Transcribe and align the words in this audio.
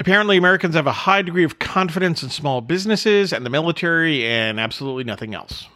Apparently, 0.00 0.36
Americans 0.36 0.74
have 0.74 0.86
a 0.88 0.92
high 0.92 1.22
degree 1.22 1.44
of 1.44 1.58
confidence 1.60 2.22
in 2.22 2.28
small 2.30 2.60
businesses 2.60 3.32
and 3.32 3.46
the 3.46 3.50
military 3.50 4.26
and 4.26 4.58
absolutely 4.58 5.04
nothing 5.04 5.34
else. 5.34 5.68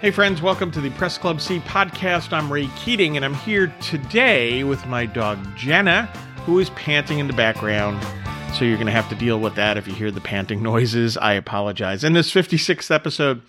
Hey, 0.00 0.10
friends, 0.10 0.42
welcome 0.42 0.70
to 0.72 0.80
the 0.80 0.90
Press 0.90 1.16
Club 1.16 1.40
C 1.40 1.60
podcast. 1.60 2.32
I'm 2.32 2.52
Ray 2.52 2.68
Keating, 2.76 3.16
and 3.16 3.24
I'm 3.24 3.34
here 3.34 3.68
today 3.80 4.64
with 4.64 4.84
my 4.86 5.06
dog 5.06 5.38
Jenna, 5.56 6.06
who 6.44 6.58
is 6.58 6.70
panting 6.70 7.20
in 7.20 7.28
the 7.28 7.32
background. 7.32 8.02
So 8.54 8.64
you're 8.64 8.76
going 8.76 8.86
to 8.86 8.92
have 8.92 9.08
to 9.10 9.14
deal 9.14 9.38
with 9.38 9.54
that 9.54 9.76
if 9.76 9.86
you 9.86 9.94
hear 9.94 10.10
the 10.10 10.20
panting 10.20 10.60
noises. 10.62 11.16
I 11.16 11.34
apologize. 11.34 12.02
In 12.02 12.14
this 12.14 12.32
56th 12.32 12.90
episode, 12.90 13.42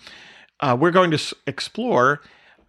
uh, 0.60 0.76
we're 0.78 0.92
going 0.92 1.10
to 1.10 1.16
s- 1.16 1.34
explore 1.48 2.20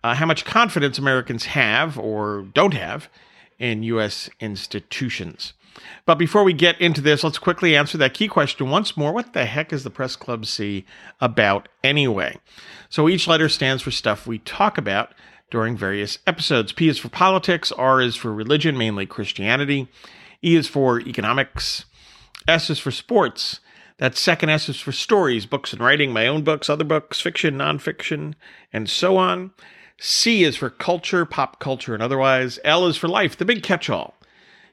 uh, 0.05 0.13
how 0.13 0.25
much 0.27 0.45
confidence 0.45 0.99
Americans 0.99 1.45
have 1.45 1.97
or 1.97 2.43
don't 2.53 2.75
have 2.75 3.09
in 3.57 3.81
U.S. 3.81 4.29
institutions. 4.39 5.53
But 6.05 6.19
before 6.19 6.43
we 6.43 6.53
get 6.53 6.79
into 6.79 7.01
this, 7.01 7.23
let's 7.23 7.39
quickly 7.39 7.75
answer 7.75 7.97
that 7.97 8.13
key 8.13 8.27
question 8.27 8.69
once 8.69 8.95
more. 8.95 9.11
What 9.11 9.33
the 9.33 9.45
heck 9.45 9.73
is 9.73 9.83
the 9.83 9.89
Press 9.89 10.15
Club 10.15 10.45
C 10.45 10.85
about 11.19 11.69
anyway? 11.83 12.37
So 12.87 13.09
each 13.09 13.27
letter 13.27 13.49
stands 13.49 13.81
for 13.81 13.89
stuff 13.89 14.27
we 14.27 14.37
talk 14.37 14.77
about 14.77 15.11
during 15.49 15.75
various 15.75 16.19
episodes. 16.27 16.71
P 16.71 16.87
is 16.87 16.99
for 16.99 17.09
politics, 17.09 17.71
R 17.71 17.99
is 17.99 18.15
for 18.15 18.31
religion, 18.31 18.77
mainly 18.77 19.07
Christianity, 19.07 19.87
E 20.43 20.55
is 20.55 20.67
for 20.67 20.99
economics, 20.99 21.85
S 22.47 22.69
is 22.69 22.77
for 22.77 22.91
sports. 22.91 23.59
That 23.97 24.15
second 24.15 24.49
S 24.49 24.69
is 24.69 24.79
for 24.79 24.91
stories, 24.91 25.47
books 25.47 25.73
and 25.73 25.81
writing, 25.81 26.13
my 26.13 26.27
own 26.27 26.43
books, 26.43 26.69
other 26.69 26.83
books, 26.83 27.19
fiction, 27.19 27.57
nonfiction, 27.57 28.35
and 28.71 28.87
so 28.87 29.17
on. 29.17 29.51
C 29.99 30.43
is 30.43 30.57
for 30.57 30.69
culture, 30.69 31.25
pop 31.25 31.59
culture, 31.59 31.93
and 31.93 32.03
otherwise. 32.03 32.59
L 32.63 32.85
is 32.87 32.97
for 32.97 33.07
life, 33.07 33.37
the 33.37 33.45
big 33.45 33.63
catch 33.63 33.89
all. 33.89 34.15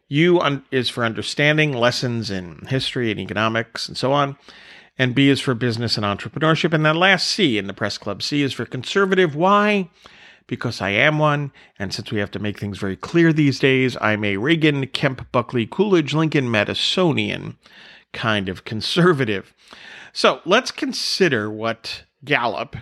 U 0.08 0.40
un- 0.40 0.64
is 0.70 0.88
for 0.88 1.04
understanding, 1.04 1.72
lessons 1.72 2.30
in 2.30 2.66
history 2.68 3.10
and 3.10 3.20
economics, 3.20 3.88
and 3.88 3.96
so 3.96 4.12
on. 4.12 4.36
And 4.98 5.14
B 5.14 5.30
is 5.30 5.40
for 5.40 5.54
business 5.54 5.96
and 5.96 6.04
entrepreneurship. 6.04 6.74
And 6.74 6.84
that 6.84 6.96
last 6.96 7.28
C 7.28 7.56
in 7.56 7.66
the 7.66 7.72
Press 7.72 7.96
Club 7.96 8.22
C 8.22 8.42
is 8.42 8.52
for 8.52 8.66
conservative. 8.66 9.34
Why? 9.34 9.88
Because 10.46 10.82
I 10.82 10.90
am 10.90 11.18
one. 11.18 11.50
And 11.78 11.94
since 11.94 12.12
we 12.12 12.18
have 12.18 12.30
to 12.32 12.38
make 12.38 12.58
things 12.58 12.78
very 12.78 12.96
clear 12.96 13.32
these 13.32 13.58
days, 13.58 13.96
I'm 14.00 14.22
a 14.22 14.36
Reagan, 14.36 14.86
Kemp, 14.88 15.32
Buckley, 15.32 15.66
Coolidge, 15.66 16.12
Lincoln, 16.12 16.48
Madisonian 16.48 17.56
kind 18.12 18.50
of 18.50 18.64
conservative. 18.64 19.54
So 20.12 20.42
let's 20.44 20.70
consider 20.70 21.50
what 21.50 22.04
Gallup 22.24 22.76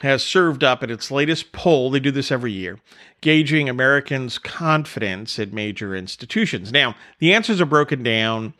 has 0.00 0.22
served 0.22 0.62
up 0.62 0.82
in 0.82 0.90
its 0.90 1.10
latest 1.10 1.52
poll. 1.52 1.90
They 1.90 2.00
do 2.00 2.10
this 2.10 2.30
every 2.30 2.52
year, 2.52 2.78
gauging 3.20 3.68
Americans' 3.68 4.38
confidence 4.38 5.38
in 5.38 5.54
major 5.54 5.94
institutions. 5.96 6.72
Now, 6.72 6.94
the 7.18 7.32
answers 7.34 7.60
are 7.60 7.66
broken 7.66 8.02
down 8.02 8.54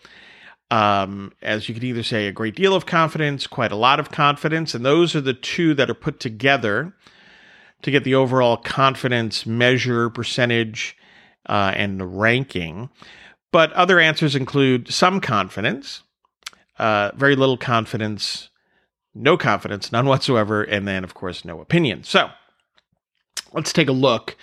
um, 0.70 1.32
as 1.40 1.68
you 1.68 1.74
could 1.74 1.84
either 1.84 2.02
say 2.02 2.26
a 2.26 2.32
great 2.32 2.54
deal 2.54 2.74
of 2.74 2.86
confidence, 2.86 3.46
quite 3.46 3.72
a 3.72 3.76
lot 3.76 3.98
of 4.00 4.10
confidence, 4.10 4.74
and 4.74 4.84
those 4.84 5.16
are 5.16 5.20
the 5.20 5.34
two 5.34 5.74
that 5.74 5.88
are 5.88 5.94
put 5.94 6.20
together 6.20 6.92
to 7.82 7.90
get 7.90 8.04
the 8.04 8.14
overall 8.14 8.56
confidence 8.56 9.46
measure, 9.46 10.10
percentage, 10.10 10.96
uh, 11.48 11.72
and 11.74 11.98
the 11.98 12.06
ranking. 12.06 12.90
But 13.50 13.72
other 13.72 13.98
answers 13.98 14.36
include 14.36 14.92
some 14.92 15.20
confidence, 15.20 16.02
uh, 16.78 17.12
very 17.14 17.34
little 17.34 17.56
confidence, 17.56 18.47
no 19.18 19.36
confidence, 19.36 19.92
none 19.92 20.06
whatsoever, 20.06 20.62
and 20.62 20.86
then, 20.86 21.04
of 21.04 21.14
course, 21.14 21.44
no 21.44 21.60
opinion. 21.60 22.04
So 22.04 22.30
let's 23.52 23.72
take 23.72 23.88
a 23.88 23.92
look 23.92 24.36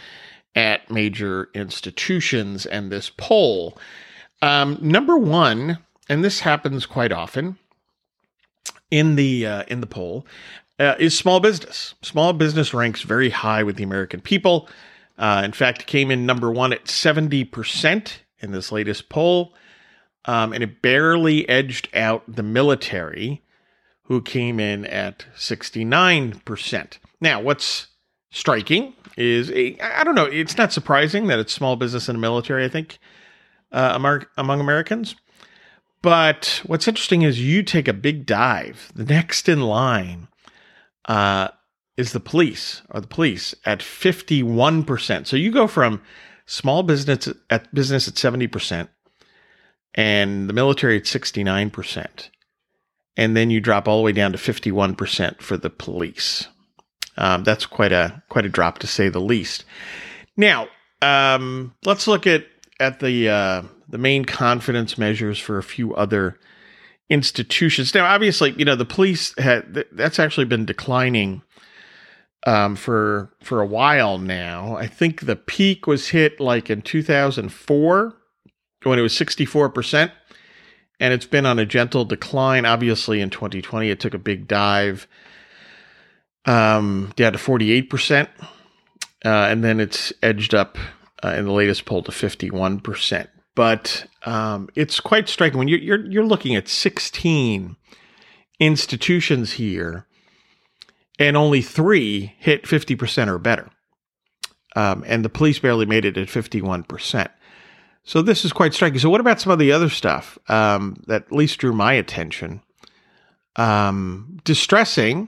at 0.55 0.89
major 0.89 1.49
institutions 1.53 2.65
and 2.65 2.91
this 2.91 3.09
poll. 3.09 3.77
Um, 4.41 4.77
number 4.81 5.17
one, 5.17 5.79
and 6.07 6.23
this 6.23 6.41
happens 6.41 6.85
quite 6.85 7.11
often 7.11 7.57
in 8.91 9.15
the 9.15 9.45
uh, 9.45 9.63
in 9.67 9.81
the 9.81 9.87
poll, 9.87 10.25
uh, 10.79 10.95
is 10.99 11.17
small 11.17 11.39
business. 11.39 11.95
Small 12.01 12.33
business 12.33 12.73
ranks 12.73 13.01
very 13.01 13.29
high 13.29 13.63
with 13.63 13.75
the 13.75 13.83
American 13.83 14.21
people. 14.21 14.69
Uh, 15.17 15.41
in 15.43 15.51
fact, 15.51 15.87
came 15.87 16.11
in 16.11 16.25
number 16.25 16.51
one 16.51 16.73
at 16.73 16.87
seventy 16.87 17.43
percent 17.43 18.23
in 18.39 18.51
this 18.51 18.71
latest 18.71 19.09
poll, 19.09 19.53
um, 20.25 20.53
and 20.53 20.63
it 20.63 20.81
barely 20.81 21.47
edged 21.49 21.89
out 21.95 22.23
the 22.27 22.43
military, 22.43 23.41
who 24.05 24.21
came 24.21 24.59
in 24.59 24.85
at 24.85 25.25
69%. 25.35 26.97
Now, 27.21 27.41
what's 27.41 27.87
striking 28.31 28.93
is 29.17 29.49
a, 29.51 29.79
I 29.79 30.03
don't 30.03 30.15
know, 30.15 30.25
it's 30.25 30.57
not 30.57 30.73
surprising 30.73 31.27
that 31.27 31.39
it's 31.39 31.53
small 31.53 31.75
business 31.75 32.07
and 32.07 32.17
the 32.17 32.21
military, 32.21 32.65
I 32.65 32.69
think, 32.69 32.99
uh, 33.71 33.91
among, 33.95 34.25
among 34.37 34.59
Americans. 34.59 35.15
But 36.01 36.61
what's 36.65 36.87
interesting 36.87 37.23
is 37.23 37.41
you 37.41 37.63
take 37.63 37.87
a 37.87 37.93
big 37.93 38.25
dive. 38.27 38.91
The 38.93 39.05
next 39.05 39.49
in 39.49 39.61
line 39.61 40.27
uh, 41.05 41.47
is 41.97 42.11
the 42.11 42.19
police, 42.19 42.83
or 42.91 43.01
the 43.01 43.07
police 43.07 43.55
at 43.65 43.79
51%. 43.79 45.25
So 45.25 45.35
you 45.35 45.51
go 45.51 45.65
from 45.65 46.01
small 46.45 46.83
business 46.83 47.27
at 47.49 47.73
business 47.73 48.07
at 48.07 48.13
70% 48.13 48.87
and 49.95 50.47
the 50.47 50.53
military 50.53 50.97
at 50.97 51.03
69%. 51.03 52.29
And 53.17 53.35
then 53.35 53.49
you 53.49 53.61
drop 53.61 53.87
all 53.87 53.97
the 53.97 54.03
way 54.03 54.11
down 54.11 54.33
to 54.33 54.37
51% 54.37 55.41
for 55.41 55.57
the 55.57 55.69
police. 55.69 56.47
Um, 57.17 57.43
that's 57.43 57.65
quite 57.65 57.91
a 57.91 58.21
quite 58.29 58.45
a 58.45 58.49
drop 58.49 58.79
to 58.79 58.87
say 58.87 59.09
the 59.09 59.21
least. 59.21 59.63
Now, 60.35 60.67
um, 61.01 61.73
let's 61.85 62.07
look 62.07 62.27
at 62.27 62.45
at 62.79 62.99
the 62.99 63.29
uh, 63.29 63.63
the 63.87 63.97
main 63.97 64.25
confidence 64.25 64.97
measures 64.97 65.39
for 65.39 65.57
a 65.57 65.63
few 65.63 65.95
other 65.95 66.37
institutions. 67.09 67.93
Now, 67.93 68.05
obviously, 68.05 68.53
you 68.57 68.65
know 68.65 68.75
the 68.75 68.85
police 68.85 69.37
had 69.37 69.85
that's 69.91 70.19
actually 70.19 70.45
been 70.45 70.65
declining 70.65 71.41
um, 72.45 72.75
for 72.75 73.31
for 73.41 73.61
a 73.61 73.67
while 73.67 74.17
now. 74.17 74.75
I 74.75 74.87
think 74.87 75.21
the 75.21 75.35
peak 75.35 75.87
was 75.87 76.09
hit 76.09 76.39
like 76.39 76.69
in 76.69 76.81
2004 76.81 78.13
when 78.83 78.99
it 78.99 79.01
was 79.01 79.15
64 79.15 79.69
percent, 79.69 80.11
and 80.99 81.13
it's 81.13 81.25
been 81.25 81.45
on 81.45 81.59
a 81.59 81.65
gentle 81.65 82.05
decline. 82.05 82.65
Obviously, 82.65 83.21
in 83.21 83.29
2020, 83.29 83.89
it 83.89 83.99
took 83.99 84.13
a 84.13 84.19
big 84.19 84.47
dive 84.47 85.07
um, 86.45 87.13
down 87.15 87.33
to 87.33 87.37
48 87.37 87.89
percent, 87.89 88.29
uh, 89.23 89.47
and 89.49 89.63
then 89.63 89.79
it's 89.79 90.13
edged 90.21 90.53
up 90.53 90.77
uh, 91.23 91.29
in 91.29 91.45
the 91.45 91.51
latest 91.51 91.85
poll 91.85 92.03
to 92.03 92.11
51 92.11 92.79
percent. 92.79 93.29
But 93.55 94.05
um, 94.25 94.69
it's 94.75 94.99
quite 94.99 95.29
striking 95.29 95.57
when 95.57 95.67
you're, 95.67 95.79
you're 95.79 96.05
you're 96.05 96.25
looking 96.25 96.55
at 96.55 96.67
16 96.67 97.75
institutions 98.59 99.53
here 99.53 100.07
and 101.19 101.37
only 101.37 101.61
three 101.61 102.35
hit 102.37 102.63
50% 102.63 103.27
or 103.27 103.37
better. 103.37 103.69
Um, 104.75 105.03
and 105.07 105.23
the 105.23 105.29
police 105.29 105.59
barely 105.59 105.85
made 105.85 106.05
it 106.05 106.17
at 106.17 106.27
51%. 106.27 107.29
So 108.05 108.21
this 108.21 108.45
is 108.45 108.53
quite 108.53 108.73
striking. 108.73 108.99
So, 108.99 109.09
what 109.09 109.19
about 109.19 109.41
some 109.41 109.51
of 109.51 109.59
the 109.59 109.71
other 109.71 109.89
stuff 109.89 110.37
um, 110.47 110.95
that 111.07 111.23
at 111.23 111.31
least 111.31 111.57
drew 111.57 111.73
my 111.73 111.93
attention? 111.93 112.61
Um, 113.55 114.39
distressing, 114.43 115.27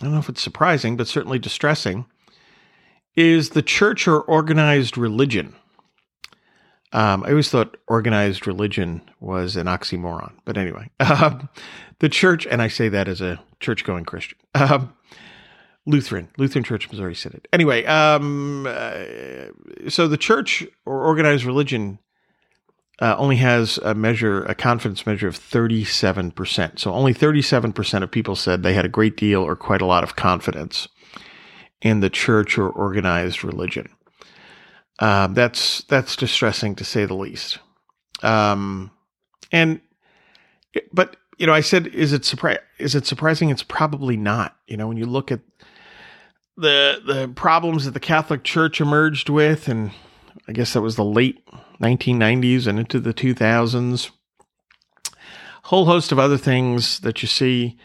I 0.00 0.04
don't 0.04 0.12
know 0.12 0.20
if 0.20 0.28
it's 0.28 0.42
surprising, 0.42 0.96
but 0.96 1.08
certainly 1.08 1.38
distressing, 1.38 2.04
is 3.16 3.50
the 3.50 3.62
church 3.62 4.06
or 4.06 4.20
organized 4.20 4.98
religion. 4.98 5.54
Um, 6.92 7.24
I 7.24 7.30
always 7.30 7.48
thought 7.48 7.76
organized 7.86 8.46
religion 8.46 9.00
was 9.20 9.56
an 9.56 9.66
oxymoron, 9.66 10.32
but 10.44 10.58
anyway, 10.58 10.90
um, 11.00 11.48
the 12.00 12.08
church, 12.08 12.46
and 12.46 12.60
I 12.60 12.68
say 12.68 12.90
that 12.90 13.08
as 13.08 13.22
a 13.22 13.40
church 13.60 13.84
going 13.84 14.04
Christian, 14.04 14.38
um, 14.54 14.92
Lutheran, 15.86 16.28
Lutheran 16.36 16.64
Church, 16.64 16.90
Missouri 16.90 17.14
Synod. 17.14 17.48
Anyway, 17.52 17.84
um, 17.86 18.66
uh, 18.68 19.04
so 19.88 20.06
the 20.06 20.18
church 20.18 20.66
or 20.84 21.04
organized 21.04 21.44
religion 21.44 21.98
uh, 23.00 23.16
only 23.16 23.36
has 23.36 23.78
a 23.78 23.94
measure, 23.94 24.44
a 24.44 24.54
confidence 24.54 25.06
measure 25.06 25.28
of 25.28 25.38
37%. 25.38 26.78
So 26.78 26.92
only 26.92 27.14
37% 27.14 28.02
of 28.02 28.10
people 28.10 28.36
said 28.36 28.62
they 28.62 28.74
had 28.74 28.84
a 28.84 28.90
great 28.90 29.16
deal 29.16 29.42
or 29.42 29.56
quite 29.56 29.80
a 29.80 29.86
lot 29.86 30.04
of 30.04 30.16
confidence 30.16 30.86
in 31.80 32.00
the 32.00 32.10
church 32.10 32.58
or 32.58 32.68
organized 32.68 33.42
religion. 33.42 33.88
Um, 34.98 35.32
that's 35.32 35.82
that's 35.84 36.14
distressing 36.14 36.74
to 36.74 36.84
say 36.84 37.06
the 37.06 37.14
least. 37.14 37.58
Um, 38.22 38.90
and 39.50 39.80
but 40.92 41.16
you 41.38 41.46
know, 41.46 41.54
I 41.54 41.62
said, 41.62 41.86
is 41.86 42.12
it 42.12 42.26
surprise? 42.26 42.58
Is 42.78 42.94
it 42.94 43.06
surprising? 43.06 43.48
It's 43.48 43.62
probably 43.62 44.18
not. 44.18 44.56
You 44.66 44.76
know, 44.76 44.86
when 44.86 44.98
you 44.98 45.06
look 45.06 45.32
at 45.32 45.40
the 46.58 47.00
the 47.06 47.28
problems 47.28 47.86
that 47.86 47.92
the 47.92 48.00
Catholic 48.00 48.44
Church 48.44 48.78
emerged 48.78 49.30
with, 49.30 49.68
and 49.68 49.90
I 50.46 50.52
guess 50.52 50.74
that 50.74 50.82
was 50.82 50.96
the 50.96 51.04
late 51.04 51.42
1990s 51.80 52.66
and 52.66 52.78
into 52.78 53.00
the 53.00 53.14
2000s. 53.14 54.10
Whole 55.64 55.86
host 55.86 56.12
of 56.12 56.18
other 56.18 56.38
things 56.38 57.00
that 57.00 57.22
you 57.22 57.28
see 57.28 57.78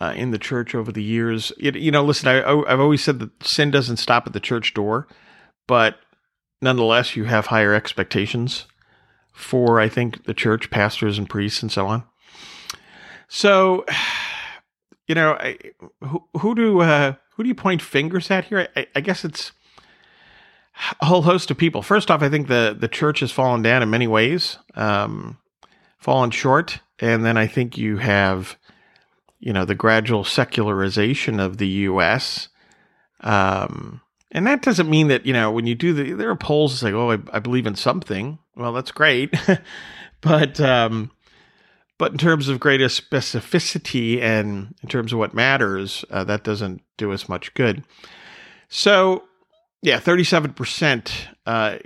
uh, 0.00 0.12
in 0.16 0.30
the 0.30 0.38
church 0.38 0.74
over 0.74 0.92
the 0.92 1.02
years. 1.02 1.52
It, 1.58 1.76
you 1.76 1.90
know, 1.90 2.04
listen, 2.04 2.28
I, 2.28 2.40
I've 2.40 2.80
always 2.80 3.02
said 3.02 3.18
that 3.20 3.44
sin 3.44 3.70
doesn't 3.70 3.98
stop 3.98 4.26
at 4.26 4.32
the 4.32 4.40
church 4.40 4.74
door, 4.74 5.08
but 5.66 5.98
nonetheless, 6.62 7.16
you 7.16 7.24
have 7.24 7.46
higher 7.46 7.74
expectations 7.74 8.66
for, 9.32 9.80
I 9.80 9.88
think, 9.88 10.24
the 10.24 10.34
church, 10.34 10.70
pastors 10.70 11.18
and 11.18 11.28
priests, 11.28 11.62
and 11.62 11.70
so 11.70 11.86
on. 11.86 12.04
So, 13.28 13.84
you 15.06 15.14
know, 15.14 15.32
I, 15.32 15.58
who, 16.02 16.24
who 16.38 16.54
do 16.54 16.80
uh, 16.80 17.14
who 17.32 17.42
do 17.44 17.48
you 17.48 17.54
point 17.54 17.82
fingers 17.82 18.30
at 18.30 18.46
here? 18.46 18.68
I, 18.76 18.86
I 18.96 19.00
guess 19.00 19.24
it's 19.24 19.52
a 21.00 21.06
whole 21.06 21.22
host 21.22 21.50
of 21.50 21.58
people. 21.58 21.82
First 21.82 22.10
off, 22.10 22.22
I 22.22 22.28
think 22.28 22.48
the 22.48 22.76
the 22.78 22.88
church 22.88 23.20
has 23.20 23.30
fallen 23.30 23.62
down 23.62 23.82
in 23.82 23.90
many 23.90 24.06
ways, 24.06 24.58
um, 24.74 25.38
fallen 25.98 26.30
short, 26.30 26.80
and 26.98 27.24
then 27.24 27.36
I 27.36 27.46
think 27.46 27.76
you 27.76 27.98
have, 27.98 28.56
you 29.40 29.52
know, 29.52 29.64
the 29.64 29.74
gradual 29.74 30.24
secularization 30.24 31.40
of 31.40 31.58
the 31.58 31.68
U.S. 31.68 32.48
Um, 33.20 34.00
and 34.30 34.46
that 34.46 34.62
doesn't 34.62 34.90
mean 34.90 35.08
that 35.08 35.26
you 35.26 35.32
know 35.32 35.50
when 35.50 35.66
you 35.66 35.74
do 35.74 35.92
the 35.92 36.12
there 36.12 36.30
are 36.30 36.36
polls 36.36 36.72
that 36.72 36.86
say, 36.86 36.92
"Oh, 36.92 37.10
I, 37.10 37.18
I 37.32 37.38
believe 37.38 37.66
in 37.66 37.74
something." 37.74 38.38
Well, 38.56 38.72
that's 38.72 38.92
great, 38.92 39.34
but 40.20 40.60
um, 40.60 41.10
but 41.98 42.12
in 42.12 42.18
terms 42.18 42.48
of 42.48 42.60
greater 42.60 42.86
specificity 42.86 44.20
and 44.20 44.74
in 44.82 44.88
terms 44.88 45.12
of 45.12 45.18
what 45.18 45.34
matters, 45.34 46.04
uh, 46.10 46.24
that 46.24 46.44
doesn't 46.44 46.82
do 46.96 47.12
us 47.12 47.28
much 47.28 47.52
good. 47.54 47.84
So 48.68 49.27
yeah, 49.82 50.00
37%. 50.00 51.10
Uh, 51.46 51.78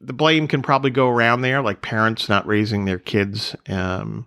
the 0.00 0.12
blame 0.12 0.48
can 0.48 0.62
probably 0.62 0.90
go 0.90 1.08
around 1.08 1.42
there, 1.42 1.62
like 1.62 1.82
parents 1.82 2.28
not 2.28 2.46
raising 2.46 2.84
their 2.84 2.98
kids 2.98 3.56
um, 3.68 4.26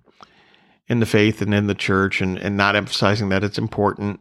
in 0.87 0.99
the 0.99 1.05
faith 1.05 1.41
and 1.41 1.53
in 1.53 1.67
the 1.67 1.75
church 1.75 2.21
and, 2.21 2.37
and 2.37 2.57
not 2.57 2.75
emphasizing 2.75 3.29
that 3.29 3.43
it's 3.43 3.57
important. 3.57 4.19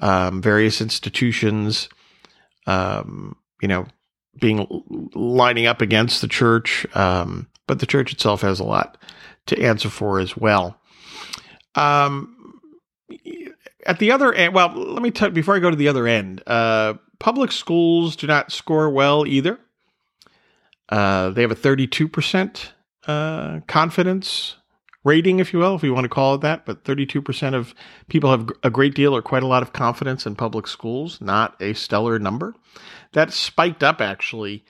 Um, 0.00 0.42
various 0.42 0.80
institutions, 0.80 1.88
um, 2.66 3.36
you 3.62 3.68
know, 3.68 3.86
being 4.38 5.10
lining 5.14 5.66
up 5.66 5.80
against 5.80 6.20
the 6.20 6.28
church, 6.28 6.86
um, 6.94 7.48
but 7.66 7.78
the 7.78 7.86
church 7.86 8.12
itself 8.12 8.42
has 8.42 8.60
a 8.60 8.64
lot 8.64 8.98
to 9.46 9.60
answer 9.62 9.88
for 9.88 10.18
as 10.20 10.36
well. 10.36 10.78
Um, 11.74 12.60
at 13.86 13.98
the 13.98 14.10
other 14.10 14.32
end, 14.32 14.54
well, 14.54 14.72
let 14.74 15.02
me 15.02 15.10
tell 15.10 15.30
before 15.30 15.54
I 15.56 15.60
go 15.60 15.70
to 15.70 15.76
the 15.76 15.88
other 15.88 16.06
end. 16.06 16.42
Uh, 16.46 16.94
public 17.18 17.52
schools 17.52 18.16
do 18.16 18.26
not 18.26 18.52
score 18.52 18.90
well 18.90 19.26
either. 19.26 19.58
Uh, 20.88 21.30
they 21.30 21.42
have 21.42 21.50
a 21.50 21.56
32% 21.56 22.68
uh, 23.06 23.60
confidence 23.66 24.56
rating, 25.04 25.38
if 25.38 25.52
you 25.52 25.60
will, 25.60 25.76
if 25.76 25.82
you 25.82 25.94
want 25.94 26.04
to 26.04 26.08
call 26.08 26.34
it 26.34 26.40
that. 26.42 26.66
But 26.66 26.84
32% 26.84 27.54
of 27.54 27.74
people 28.08 28.30
have 28.30 28.50
a 28.62 28.70
great 28.70 28.94
deal 28.94 29.14
or 29.14 29.22
quite 29.22 29.42
a 29.42 29.46
lot 29.46 29.62
of 29.62 29.72
confidence 29.72 30.26
in 30.26 30.34
public 30.34 30.66
schools, 30.66 31.20
not 31.20 31.56
a 31.60 31.72
stellar 31.74 32.18
number. 32.18 32.54
That 33.12 33.32
spiked 33.32 33.82
up 33.82 34.00
actually 34.00 34.64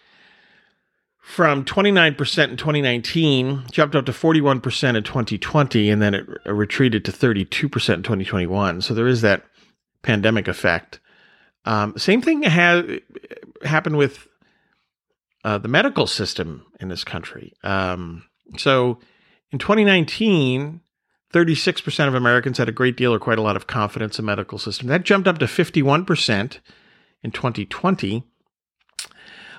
from 1.26 1.64
29% 1.64 2.06
in 2.50 2.56
2019, 2.56 3.64
jumped 3.72 3.96
up 3.96 4.06
to 4.06 4.12
41% 4.12 4.96
in 4.96 5.02
2020, 5.02 5.90
and 5.90 6.00
then 6.00 6.14
it 6.14 6.26
retreated 6.46 7.04
to 7.04 7.10
32% 7.10 7.42
in 7.42 8.02
2021. 8.02 8.80
So 8.80 8.94
there 8.94 9.08
is 9.08 9.22
that 9.22 9.42
pandemic 10.02 10.46
effect. 10.46 11.00
Um, 11.66 11.98
same 11.98 12.22
thing 12.22 12.44
had 12.44 13.02
happened 13.64 13.98
with 13.98 14.28
uh, 15.44 15.58
the 15.58 15.68
medical 15.68 16.06
system 16.06 16.64
in 16.80 16.88
this 16.88 17.04
country. 17.04 17.52
Um, 17.62 18.24
so 18.56 18.98
in 19.50 19.58
2019, 19.58 20.80
36% 21.32 22.08
of 22.08 22.14
Americans 22.14 22.58
had 22.58 22.68
a 22.68 22.72
great 22.72 22.96
deal 22.96 23.12
or 23.12 23.18
quite 23.18 23.38
a 23.38 23.42
lot 23.42 23.56
of 23.56 23.66
confidence 23.66 24.18
in 24.18 24.24
the 24.24 24.30
medical 24.30 24.58
system. 24.58 24.88
That 24.88 25.02
jumped 25.04 25.28
up 25.28 25.38
to 25.38 25.46
51% 25.46 26.58
in 27.22 27.30
2020. 27.30 28.24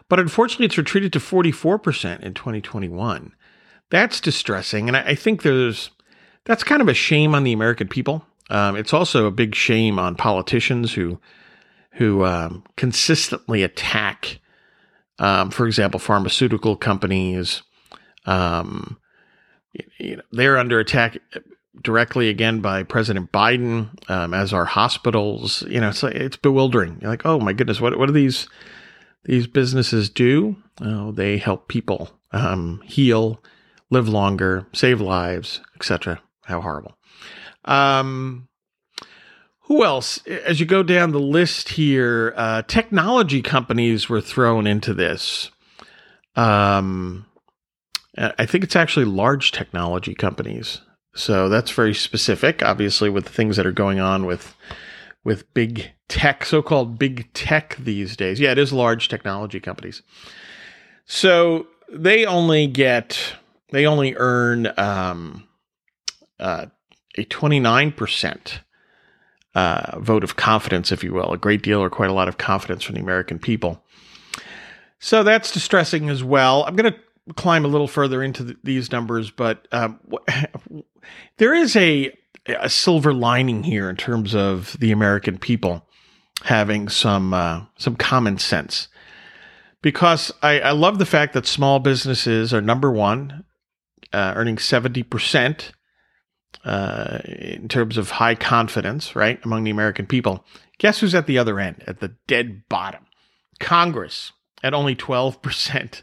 But 0.10 0.20
unfortunately, 0.20 0.68
it's 0.68 0.78
retreated 0.78 1.12
to 1.14 1.20
44% 1.20 2.22
in 2.22 2.34
2021. 2.34 3.34
That's 3.90 4.22
distressing. 4.22 4.88
And 4.88 4.96
I, 4.96 5.02
I 5.02 5.16
think 5.16 5.42
there's 5.42 5.90
that's 6.46 6.64
kind 6.64 6.82
of 6.82 6.88
a 6.88 6.94
shame 6.94 7.36
on 7.36 7.44
the 7.44 7.52
American 7.52 7.90
people. 7.90 8.26
Um, 8.50 8.78
it's 8.78 8.94
also 8.94 9.26
a 9.26 9.32
big 9.32 9.54
shame 9.54 10.00
on 10.00 10.16
politicians 10.16 10.94
who 10.94 11.20
who 11.98 12.24
um, 12.24 12.64
consistently 12.76 13.64
attack, 13.64 14.40
um, 15.20 15.50
for 15.50 15.66
example, 15.66 16.00
pharmaceutical 16.00 16.76
companies. 16.76 17.64
Um, 18.26 18.98
you 20.00 20.18
know, 20.18 20.24
they're 20.32 20.58
under 20.58 20.80
attack 20.80 21.18
directly 21.82 22.30
again 22.30 22.62
by 22.62 22.84
President 22.84 23.32
Biden, 23.32 23.90
um, 24.10 24.34
as 24.34 24.54
are 24.54 24.66
hospitals. 24.66 25.64
You 25.64 25.82
know, 25.82 25.90
it's 25.90 26.04
it's 26.04 26.38
bewildering. 26.38 27.00
You're 27.02 27.12
like, 27.12 27.26
oh 27.26 27.40
my 27.40 27.54
goodness, 27.54 27.82
what 27.82 27.98
what 27.98 28.06
do 28.06 28.14
these 28.14 28.48
these 29.26 29.48
businesses 29.48 30.10
do? 30.10 30.56
Oh, 30.80 31.12
they 31.12 31.38
help 31.38 31.68
people 31.68 32.12
um, 32.32 32.82
heal, 32.86 33.44
live 33.90 34.08
longer, 34.08 34.68
save 34.74 35.02
lives, 35.02 35.62
etc. 35.76 36.22
How 36.44 36.62
horrible. 36.62 36.96
Um, 37.66 38.48
who 39.68 39.84
else? 39.84 40.26
As 40.26 40.60
you 40.60 40.66
go 40.66 40.82
down 40.82 41.12
the 41.12 41.20
list 41.20 41.70
here, 41.70 42.34
uh, 42.38 42.62
technology 42.64 43.42
companies 43.42 44.08
were 44.08 44.22
thrown 44.22 44.66
into 44.66 44.94
this. 44.94 45.52
Um, 46.38 47.26
I 48.18 48.46
think 48.46 48.64
it's 48.64 48.78
actually 48.78 49.06
large 49.06 49.52
technology 49.52 50.16
companies. 50.16 50.82
So 51.16 51.50
that's 51.50 51.72
very 51.72 51.94
specific, 51.94 52.64
obviously, 52.64 53.10
with 53.10 53.26
the 53.26 53.32
things 53.32 53.58
that 53.58 53.66
are 53.66 53.72
going 53.72 54.00
on 54.00 54.26
with 54.26 54.56
with 55.26 55.54
big 55.54 55.92
tech, 56.08 56.46
so-called 56.46 56.98
big 56.98 57.32
tech 57.34 57.76
these 57.78 58.16
days. 58.16 58.40
Yeah, 58.40 58.52
it 58.52 58.58
is 58.58 58.72
large 58.72 59.10
technology 59.10 59.60
companies. 59.60 60.02
So 61.06 61.68
they 61.92 62.26
only 62.26 62.68
get 62.68 63.36
they 63.72 63.86
only 63.86 64.16
earn 64.16 64.72
um, 64.78 65.46
uh, 66.40 66.68
a 67.18 67.24
twenty 67.26 67.60
nine 67.60 67.92
percent 67.92 68.62
uh, 69.58 70.00
vote 70.00 70.24
of 70.24 70.36
confidence, 70.36 70.92
if 70.92 71.04
you 71.04 71.12
will, 71.12 71.34
a 71.34 71.38
great 71.38 71.64
deal 71.64 71.82
or 71.82 71.90
quite 71.90 72.12
a 72.12 72.14
lot 72.14 72.28
of 72.28 72.38
confidence 72.38 72.84
from 72.84 72.94
the 72.94 73.02
American 73.02 73.40
people. 73.40 73.84
So 75.00 75.24
that's 75.24 75.52
distressing 75.52 76.10
as 76.10 76.24
well. 76.24 76.64
I'm 76.64 76.76
going 76.76 76.94
to 76.94 77.34
climb 77.34 77.66
a 77.66 77.68
little 77.68 77.88
further 77.88 78.22
into 78.22 78.44
the, 78.44 78.58
these 78.64 78.92
numbers, 78.92 79.32
but 79.32 79.68
um, 79.72 80.00
there 81.38 81.56
is 81.56 81.76
a, 81.76 82.16
a 82.46 82.70
silver 82.70 83.16
lining 83.16 83.64
here 83.64 83.90
in 83.90 83.96
terms 83.96 84.36
of 84.36 84.78
the 84.80 84.92
American 84.92 85.40
people 85.40 85.84
having 86.44 86.88
some 86.88 87.34
uh, 87.34 87.64
some 87.80 87.96
common 87.96 88.38
sense. 88.38 88.90
Because 89.82 90.32
I, 90.44 90.60
I, 90.60 90.72
love 90.72 91.00
the 91.00 91.06
fact 91.06 91.34
that 91.34 91.48
small 91.48 91.80
businesses 91.80 92.54
are 92.54 92.62
number 92.62 92.92
one, 92.92 93.44
uh, 94.14 94.34
earning 94.36 94.60
seventy 94.60 95.02
percent 95.02 95.72
uh, 96.64 97.20
in 97.26 97.68
terms 97.68 97.98
of 97.98 98.12
high 98.12 98.36
confidence, 98.36 99.16
right, 99.16 99.40
among 99.44 99.64
the 99.64 99.72
American 99.72 100.06
people. 100.06 100.46
Guess 100.78 101.00
who's 101.00 101.16
at 101.16 101.28
the 101.28 101.38
other 101.38 101.60
end, 101.60 101.84
at 101.88 102.00
the 102.00 102.16
dead 102.28 102.68
bottom? 102.70 103.06
Congress 103.60 104.32
at 104.64 104.74
only 104.74 104.96
12%. 104.96 106.02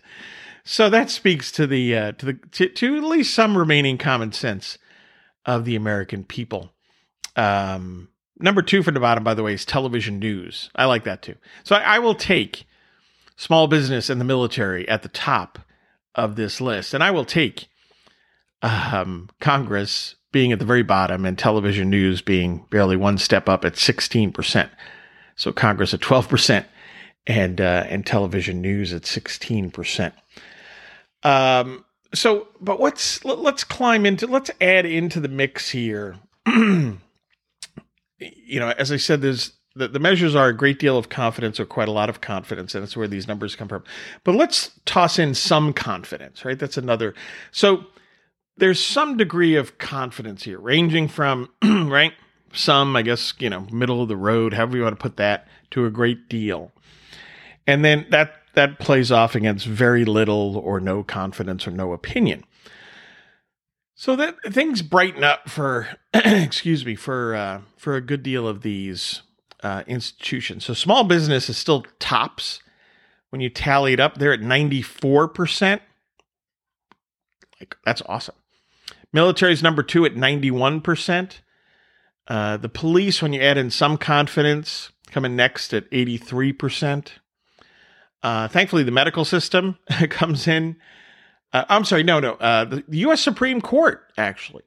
So 0.65 0.89
that 0.89 1.11
speaks 1.11 1.53
to 1.53 1.67
the 1.67 1.95
uh, 1.95 2.13
to 2.13 2.27
the 2.27 2.33
to, 2.53 2.69
to, 2.69 2.97
at 2.97 3.05
least 3.05 3.35
some 3.35 3.57
remaining 3.57 3.99
common 3.99 4.33
sense 4.33 4.79
of 5.45 5.67
the 5.67 5.77
American 5.77 6.25
people. 6.25 6.73
Um, 7.37 8.09
number 8.39 8.63
two 8.63 8.83
from 8.83 8.95
the 8.95 9.01
bottom, 9.01 9.23
by 9.23 9.35
the 9.35 9.43
way, 9.43 9.53
is 9.53 9.67
television 9.67 10.19
news. 10.19 10.71
I 10.75 10.87
like 10.87 11.05
that 11.05 11.21
too. 11.21 11.35
So 11.65 11.77
I, 11.77 11.97
I 11.97 11.99
will 11.99 12.15
take 12.15 12.65
small 13.37 13.67
business 13.67 14.09
and 14.09 14.19
the 14.19 14.25
military 14.25 14.89
at 14.89 15.03
the 15.03 15.09
top 15.11 15.59
of 16.15 16.37
this 16.37 16.63
list, 16.63 16.95
and 16.95 17.05
I 17.05 17.11
will 17.11 17.27
take 17.27 17.69
um, 18.63 19.29
Congress 19.41 20.15
being 20.35 20.51
at 20.51 20.59
the 20.59 20.65
very 20.65 20.83
bottom 20.83 21.25
and 21.25 21.39
television 21.39 21.89
news 21.89 22.21
being 22.21 22.67
barely 22.69 22.97
one 22.97 23.17
step 23.17 23.49
up 23.49 23.65
at 23.65 23.75
16%. 23.75 24.69
So 25.37 25.53
Congress 25.53 25.95
at 25.95 26.01
12% 26.01 26.65
and 27.27 27.61
uh, 27.61 27.85
and 27.89 28.05
television 28.05 28.61
news 28.61 28.93
at 28.93 29.03
16%. 29.03 30.13
Um, 31.23 31.85
so, 32.13 32.49
but 32.61 32.81
let's 32.81 33.25
let's 33.25 33.63
climb 33.63 34.05
into 34.05 34.27
let's 34.27 34.51
add 34.61 34.85
into 34.85 35.21
the 35.21 35.29
mix 35.29 35.71
here. 35.71 36.17
you 36.47 36.99
know, 38.19 38.71
as 38.77 38.91
I 38.91 38.97
said, 38.97 39.23
there's 39.23 39.53
the, 39.77 39.87
the 39.87 40.01
measures 40.01 40.35
are 40.35 40.49
a 40.49 40.57
great 40.57 40.81
deal 40.81 40.99
of 40.99 41.09
confidence 41.09 41.61
or 41.61 41.65
quite 41.65 41.89
a 41.89 41.93
lot 41.93 42.09
of 42.09 42.21
confidence, 42.21 42.75
and 42.75 42.83
that's 42.83 42.97
where 42.97 43.09
these 43.09 43.29
numbers 43.29 43.55
come 43.55 43.69
from. 43.69 43.85
But 44.25 44.35
let's 44.35 44.73
toss 44.85 45.19
in 45.19 45.35
some 45.35 45.73
confidence, 45.73 46.45
right? 46.45 46.59
That's 46.59 46.77
another. 46.77 47.15
So 47.53 47.87
there's 48.57 48.83
some 48.83 49.17
degree 49.17 49.57
of 49.57 49.79
confidence 49.79 50.45
here, 50.45 50.59
ranging 50.59 51.09
from, 51.09 51.51
right, 51.65 52.13
some, 52.53 52.95
I 52.97 53.03
guess, 53.03 53.35
you 53.39 53.51
know, 53.51 53.67
middle 53.73 54.03
of 54.03 54.09
the 54.09 54.17
road, 54.17 54.55
however 54.55 54.77
you 54.77 54.83
want 54.83 54.99
to 54.99 55.03
put 55.03 55.17
that, 55.17 55.49
to 55.73 55.87
a 55.87 55.91
great 55.91 56.29
deal. 56.29 56.73
And 57.67 57.85
then 57.85 58.07
that 58.11 58.35
that 58.55 58.79
plays 58.79 59.11
off 59.11 59.35
against 59.35 59.67
very 59.67 60.05
little 60.05 60.57
or 60.57 60.79
no 60.79 61.03
confidence 61.03 61.67
or 61.67 61.73
no 61.73 61.93
opinion. 61.93 62.45
So 63.97 64.15
that 64.15 64.37
things 64.49 64.81
brighten 64.83 65.25
up 65.25 65.49
for, 65.49 65.89
excuse 66.15 66.87
me, 66.87 66.95
for 66.95 67.35
uh, 67.35 67.61
for 67.77 67.97
a 67.97 68.01
good 68.01 68.23
deal 68.23 68.47
of 68.47 68.63
these 68.63 69.23
uh, 69.65 69.83
institutions. 69.89 70.65
So 70.65 70.75
small 70.75 71.03
business 71.03 71.49
is 71.49 71.57
still 71.57 71.85
tops 71.99 72.61
when 73.35 73.41
you 73.41 73.51
tally 73.51 73.93
it 73.93 73.99
up, 73.99 74.17
they're 74.17 74.33
at 74.33 74.39
94%. 74.39 75.81
Like, 77.59 77.77
that's 77.85 78.01
awesome. 78.07 78.37
Military's 79.15 79.63
number 79.63 79.83
two 79.85 80.05
at 80.05 80.15
91%. 80.15 81.39
Uh, 82.27 82.57
the 82.57 82.69
police, 82.69 83.23
when 83.23 83.33
you 83.33 83.41
add 83.41 83.57
in 83.57 83.71
some 83.71 83.97
confidence, 83.97 84.91
coming 85.11 85.37
next 85.37 85.73
at 85.73 85.89
83%. 85.91 87.09
Uh, 88.25 88.49
thankfully, 88.49 88.83
the 88.83 88.91
medical 88.91 89.25
system 89.25 89.79
comes 90.11 90.49
in. 90.49 90.77
Uh, 91.53 91.65
I'm 91.69 91.85
sorry, 91.85 92.03
no, 92.03 92.19
no. 92.19 92.33
Uh, 92.33 92.65
the, 92.65 92.85
the 92.89 92.99
U.S. 92.99 93.21
Supreme 93.21 93.61
Court 93.61 94.13
actually 94.19 94.65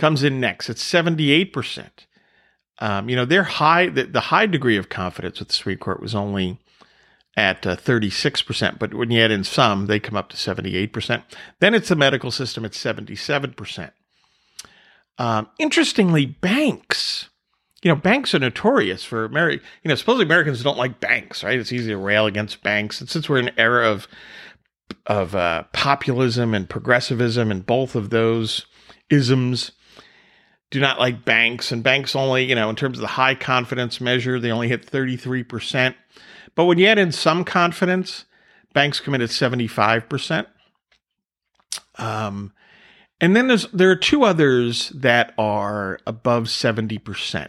comes 0.00 0.24
in 0.24 0.40
next 0.40 0.68
at 0.68 0.76
78%. 0.76 1.88
Um, 2.80 3.08
you 3.08 3.14
know, 3.14 3.24
their 3.24 3.44
high, 3.44 3.88
the, 3.88 4.02
the, 4.02 4.20
high 4.20 4.46
degree 4.46 4.76
of 4.76 4.88
confidence 4.88 5.38
with 5.38 5.46
the 5.46 5.54
Supreme 5.54 5.78
Court 5.78 6.00
was 6.00 6.12
only 6.12 6.58
at 7.36 7.66
uh, 7.66 7.76
36%, 7.76 8.78
but 8.78 8.94
when 8.94 9.10
you 9.10 9.20
add 9.20 9.30
in 9.30 9.44
some, 9.44 9.86
they 9.86 9.98
come 9.98 10.16
up 10.16 10.28
to 10.28 10.36
78%. 10.36 11.22
Then 11.60 11.74
it's 11.74 11.88
the 11.88 11.96
medical 11.96 12.30
system 12.30 12.64
at 12.64 12.72
77%. 12.72 13.90
Um, 15.18 15.48
interestingly, 15.58 16.26
banks, 16.26 17.28
you 17.82 17.90
know, 17.90 17.96
banks 17.96 18.34
are 18.34 18.38
notorious 18.38 19.04
for 19.04 19.28
Ameri- 19.28 19.60
you 19.82 19.88
know, 19.88 19.94
supposedly 19.94 20.24
Americans 20.24 20.62
don't 20.62 20.78
like 20.78 21.00
banks, 21.00 21.44
right? 21.44 21.58
It's 21.58 21.72
easy 21.72 21.90
to 21.90 21.96
rail 21.96 22.26
against 22.26 22.62
banks. 22.62 23.00
And 23.00 23.10
since 23.10 23.28
we're 23.28 23.38
in 23.38 23.48
an 23.48 23.54
era 23.58 23.90
of 23.90 24.08
of 25.06 25.34
uh, 25.34 25.64
populism 25.72 26.54
and 26.54 26.68
progressivism 26.68 27.50
and 27.50 27.64
both 27.64 27.94
of 27.94 28.10
those 28.10 28.66
isms 29.08 29.72
do 30.70 30.80
not 30.80 30.98
like 30.98 31.24
banks 31.24 31.72
and 31.72 31.82
banks 31.82 32.16
only, 32.16 32.44
you 32.44 32.54
know, 32.54 32.68
in 32.68 32.76
terms 32.76 32.98
of 32.98 33.02
the 33.02 33.06
high 33.06 33.34
confidence 33.34 34.00
measure, 34.00 34.40
they 34.40 34.50
only 34.50 34.68
hit 34.68 34.84
33%. 34.84 35.94
But 36.54 36.64
when 36.64 36.78
you 36.78 36.86
add 36.86 36.98
in 36.98 37.12
some 37.12 37.44
confidence, 37.44 38.24
banks 38.72 39.00
come 39.00 39.14
in 39.14 39.22
at 39.22 39.30
75%. 39.30 40.46
Um, 41.96 42.52
and 43.20 43.34
then 43.34 43.46
there's 43.46 43.66
there 43.70 43.90
are 43.90 43.96
two 43.96 44.24
others 44.24 44.90
that 44.90 45.32
are 45.38 45.98
above 46.06 46.44
70%. 46.44 47.48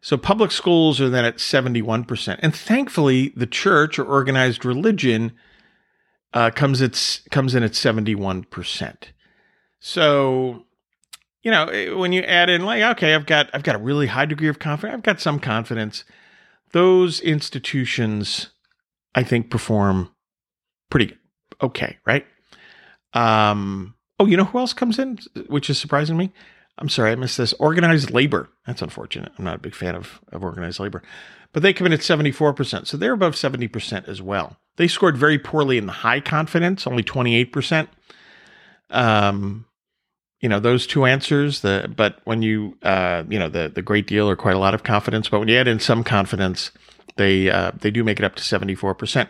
So 0.00 0.16
public 0.16 0.50
schools 0.50 1.00
are 1.00 1.08
then 1.08 1.24
at 1.24 1.36
71%. 1.36 2.38
And 2.42 2.54
thankfully, 2.54 3.32
the 3.36 3.46
church 3.46 3.98
or 3.98 4.04
organized 4.04 4.64
religion 4.64 5.32
uh, 6.34 6.50
comes 6.50 6.82
at, 6.82 7.22
comes 7.30 7.54
in 7.54 7.62
at 7.62 7.72
71%. 7.72 8.96
So, 9.78 10.64
you 11.42 11.50
know, 11.50 11.96
when 11.96 12.12
you 12.12 12.22
add 12.22 12.50
in 12.50 12.64
like, 12.64 12.82
okay, 12.96 13.14
I've 13.14 13.26
got 13.26 13.50
I've 13.52 13.62
got 13.62 13.76
a 13.76 13.78
really 13.78 14.08
high 14.08 14.26
degree 14.26 14.48
of 14.48 14.58
confidence, 14.58 14.96
I've 14.96 15.02
got 15.02 15.20
some 15.20 15.38
confidence. 15.38 16.04
Those 16.72 17.20
institutions, 17.20 18.50
I 19.14 19.22
think, 19.22 19.50
perform 19.50 20.10
pretty 20.90 21.16
okay, 21.62 21.98
right? 22.06 22.26
Um, 23.12 23.94
Oh, 24.22 24.26
you 24.26 24.36
know 24.36 24.44
who 24.44 24.60
else 24.60 24.72
comes 24.72 25.00
in, 25.00 25.18
which 25.48 25.68
is 25.68 25.78
surprising 25.78 26.16
me? 26.16 26.32
I'm 26.78 26.88
sorry, 26.88 27.10
I 27.10 27.16
missed 27.16 27.38
this. 27.38 27.52
Organized 27.54 28.12
labor. 28.12 28.48
That's 28.64 28.80
unfortunate. 28.80 29.32
I'm 29.36 29.44
not 29.44 29.56
a 29.56 29.60
big 29.60 29.74
fan 29.74 29.96
of, 29.96 30.20
of 30.30 30.44
organized 30.44 30.78
labor. 30.78 31.02
But 31.52 31.64
they 31.64 31.72
come 31.72 31.88
in 31.88 31.92
at 31.92 31.98
74%. 31.98 32.86
So 32.86 32.96
they're 32.96 33.12
above 33.12 33.34
70% 33.34 34.06
as 34.06 34.22
well. 34.22 34.58
They 34.76 34.86
scored 34.86 35.16
very 35.16 35.40
poorly 35.40 35.76
in 35.76 35.86
the 35.86 35.92
high 35.92 36.20
confidence, 36.20 36.86
only 36.86 37.02
28%. 37.02 37.88
Um, 38.90 39.66
you 40.42 40.48
know, 40.48 40.58
those 40.58 40.86
two 40.86 41.06
answers, 41.06 41.60
the 41.60 41.90
but 41.96 42.18
when 42.24 42.42
you 42.42 42.76
uh, 42.82 43.22
you 43.28 43.38
know, 43.38 43.48
the 43.48 43.70
the 43.72 43.80
great 43.80 44.06
deal 44.06 44.28
or 44.28 44.36
quite 44.36 44.56
a 44.56 44.58
lot 44.58 44.74
of 44.74 44.82
confidence, 44.82 45.28
but 45.28 45.38
when 45.38 45.48
you 45.48 45.56
add 45.56 45.68
in 45.68 45.78
some 45.78 46.04
confidence, 46.04 46.72
they 47.16 47.48
uh, 47.48 47.70
they 47.80 47.90
do 47.90 48.04
make 48.04 48.18
it 48.18 48.24
up 48.24 48.34
to 48.34 48.42
74%. 48.42 49.28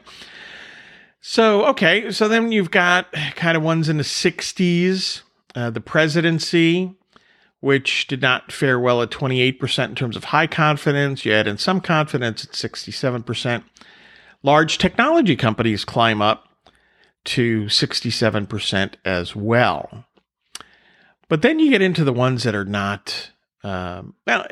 So, 1.20 1.64
okay. 1.66 2.10
So 2.10 2.26
then 2.26 2.50
you've 2.50 2.72
got 2.72 3.12
kind 3.36 3.56
of 3.56 3.62
ones 3.62 3.88
in 3.88 3.98
the 3.98 4.02
60s, 4.02 5.22
uh, 5.54 5.70
the 5.70 5.80
presidency, 5.80 6.96
which 7.60 8.08
did 8.08 8.20
not 8.20 8.50
fare 8.50 8.80
well 8.80 9.02
at 9.02 9.10
28% 9.10 9.84
in 9.84 9.94
terms 9.94 10.16
of 10.16 10.24
high 10.24 10.48
confidence. 10.48 11.24
You 11.24 11.32
add 11.32 11.46
in 11.46 11.58
some 11.58 11.80
confidence 11.80 12.44
at 12.44 12.52
67%. 12.52 13.62
Large 14.42 14.78
technology 14.78 15.36
companies 15.36 15.84
climb 15.84 16.20
up 16.20 16.48
to 17.24 17.66
67% 17.66 18.94
as 19.04 19.36
well. 19.36 20.04
But 21.32 21.40
then 21.40 21.58
you 21.58 21.70
get 21.70 21.80
into 21.80 22.04
the 22.04 22.12
ones 22.12 22.42
that 22.42 22.54
are 22.54 22.66
not, 22.66 23.30
um, 23.64 24.12
well, 24.26 24.46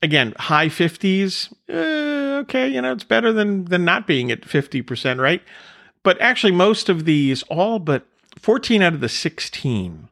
again, 0.00 0.32
high 0.38 0.68
50s. 0.68 1.52
Uh, 1.68 2.38
okay, 2.40 2.66
you 2.66 2.80
know, 2.80 2.92
it's 2.92 3.04
better 3.04 3.30
than 3.30 3.66
than 3.66 3.84
not 3.84 4.06
being 4.06 4.30
at 4.30 4.40
50%, 4.40 5.20
right? 5.20 5.42
But 6.02 6.18
actually 6.18 6.52
most 6.52 6.88
of 6.88 7.04
these 7.04 7.42
all 7.42 7.78
but 7.78 8.06
14 8.38 8.80
out 8.80 8.94
of 8.94 9.02
the 9.02 9.08
16 9.10 10.08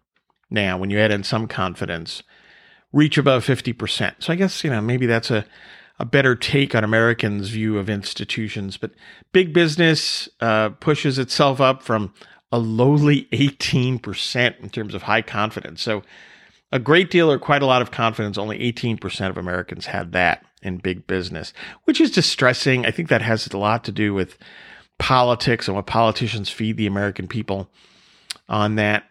now 0.51 0.77
when 0.77 0.91
you 0.91 0.99
add 0.99 1.11
in 1.11 1.25
some 1.25 1.49
confidence 1.49 2.23
reach 2.93 3.17
above 3.17 3.43
50%. 3.43 4.17
So 4.19 4.35
I 4.35 4.37
guess, 4.37 4.63
you 4.63 4.69
know, 4.69 4.83
maybe 4.83 5.07
that's 5.07 5.31
a 5.31 5.47
a 5.99 6.05
better 6.05 6.35
take 6.35 6.75
on 6.75 6.85
Americans' 6.85 7.49
view 7.49 7.79
of 7.79 7.89
institutions, 7.89 8.77
but 8.77 8.91
big 9.33 9.55
business 9.55 10.29
uh, 10.43 10.69
pushes 10.71 11.19
itself 11.19 11.59
up 11.59 11.83
from 11.83 12.13
a 12.53 12.59
lowly 12.59 13.25
18% 13.33 14.61
in 14.61 14.71
terms 14.71 14.95
of 14.95 15.03
high 15.03 15.23
confidence. 15.23 15.81
So 15.81 16.03
a 16.71 16.79
great 16.79 17.11
deal 17.11 17.31
or 17.31 17.39
quite 17.39 17.63
a 17.63 17.67
lot 17.67 17.83
of 17.83 17.91
confidence. 17.91 18.37
Only 18.39 18.59
18% 18.73 19.31
of 19.31 19.39
Americans 19.39 19.87
had 19.87 20.13
that 20.13 20.45
in 20.63 20.77
big 20.77 21.07
business, 21.07 21.53
which 21.85 22.01
is 22.01 22.11
distressing. 22.11 22.87
I 22.87 22.91
think 22.91 23.09
that 23.09 23.23
has 23.23 23.47
a 23.49 23.59
lot 23.59 23.85
to 23.85 23.93
do 23.93 24.15
with 24.15 24.39
politics 24.99 25.67
and 25.67 25.75
what 25.75 25.87
politicians 25.87 26.51
feed 26.51 26.77
the 26.77 26.87
American 26.87 27.27
people 27.27 27.69
on 28.49 28.77
that. 28.77 29.05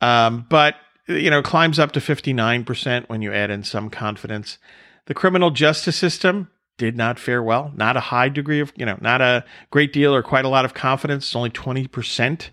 Um, 0.00 0.46
but, 0.48 0.76
you 1.06 1.30
know, 1.30 1.42
climbs 1.42 1.78
up 1.78 1.92
to 1.92 2.00
59% 2.00 3.08
when 3.08 3.22
you 3.22 3.32
add 3.32 3.50
in 3.50 3.62
some 3.64 3.90
confidence. 3.90 4.58
The 5.06 5.14
criminal 5.14 5.50
justice 5.50 5.96
system 5.96 6.50
did 6.76 6.96
not 6.96 7.18
fare 7.18 7.42
well. 7.42 7.72
Not 7.76 7.96
a 7.96 8.00
high 8.00 8.28
degree 8.28 8.60
of, 8.60 8.72
you 8.76 8.86
know, 8.86 8.98
not 9.00 9.20
a 9.20 9.44
great 9.70 9.92
deal 9.92 10.14
or 10.14 10.22
quite 10.22 10.44
a 10.44 10.48
lot 10.48 10.64
of 10.64 10.74
confidence. 10.74 11.26
It's 11.26 11.36
only 11.36 11.50
20% 11.50 12.50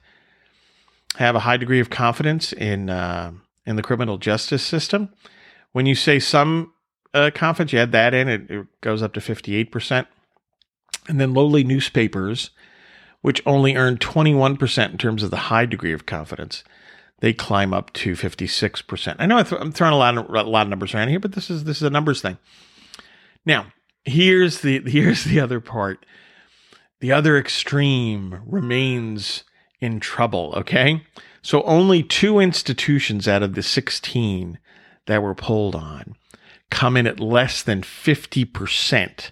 have 1.17 1.35
a 1.35 1.39
high 1.39 1.57
degree 1.57 1.79
of 1.79 1.89
confidence 1.89 2.53
in, 2.53 2.89
uh, 2.89 3.31
in 3.65 3.75
the 3.75 3.83
criminal 3.83 4.17
justice 4.17 4.63
system. 4.63 5.09
When 5.71 5.85
you 5.85 5.95
say 5.95 6.19
some 6.19 6.73
uh, 7.13 7.31
confidence, 7.33 7.73
you 7.73 7.79
add 7.79 7.91
that 7.93 8.13
in, 8.13 8.27
it, 8.27 8.49
it 8.49 8.81
goes 8.81 9.01
up 9.01 9.13
to 9.13 9.19
58%. 9.19 10.05
And 11.07 11.19
then 11.19 11.33
lowly 11.33 11.63
newspapers, 11.63 12.49
which 13.21 13.41
only 13.45 13.75
earn 13.75 13.97
21% 13.97 14.91
in 14.91 14.97
terms 14.97 15.23
of 15.23 15.31
the 15.31 15.37
high 15.37 15.65
degree 15.65 15.93
of 15.93 16.05
confidence, 16.05 16.63
they 17.19 17.33
climb 17.33 17.73
up 17.73 17.93
to 17.93 18.13
56%. 18.13 19.15
I 19.19 19.25
know 19.25 19.37
I'm 19.37 19.71
throwing 19.71 19.93
a 19.93 19.97
lot 19.97 20.17
of, 20.17 20.29
a 20.29 20.43
lot 20.43 20.63
of 20.63 20.69
numbers 20.69 20.93
around 20.93 21.09
here, 21.09 21.19
but 21.19 21.31
this 21.31 21.49
is 21.49 21.63
this 21.63 21.77
is 21.77 21.83
a 21.83 21.89
numbers 21.89 22.21
thing. 22.21 22.37
Now, 23.45 23.67
here's 24.03 24.61
the 24.61 24.81
here's 24.85 25.23
the 25.23 25.39
other 25.39 25.59
part. 25.59 26.05
The 26.99 27.11
other 27.11 27.37
extreme 27.37 28.41
remains 28.45 29.43
in 29.79 29.99
trouble, 29.99 30.53
okay? 30.57 31.03
So 31.41 31.61
only 31.63 32.01
two 32.03 32.39
institutions 32.39 33.27
out 33.27 33.43
of 33.43 33.55
the 33.55 33.63
16 33.63 34.57
that 35.05 35.21
were 35.21 35.35
pulled 35.35 35.75
on 35.75 36.15
come 36.69 36.97
in 36.97 37.07
at 37.07 37.19
less 37.19 37.61
than 37.61 37.81
50% 37.81 39.31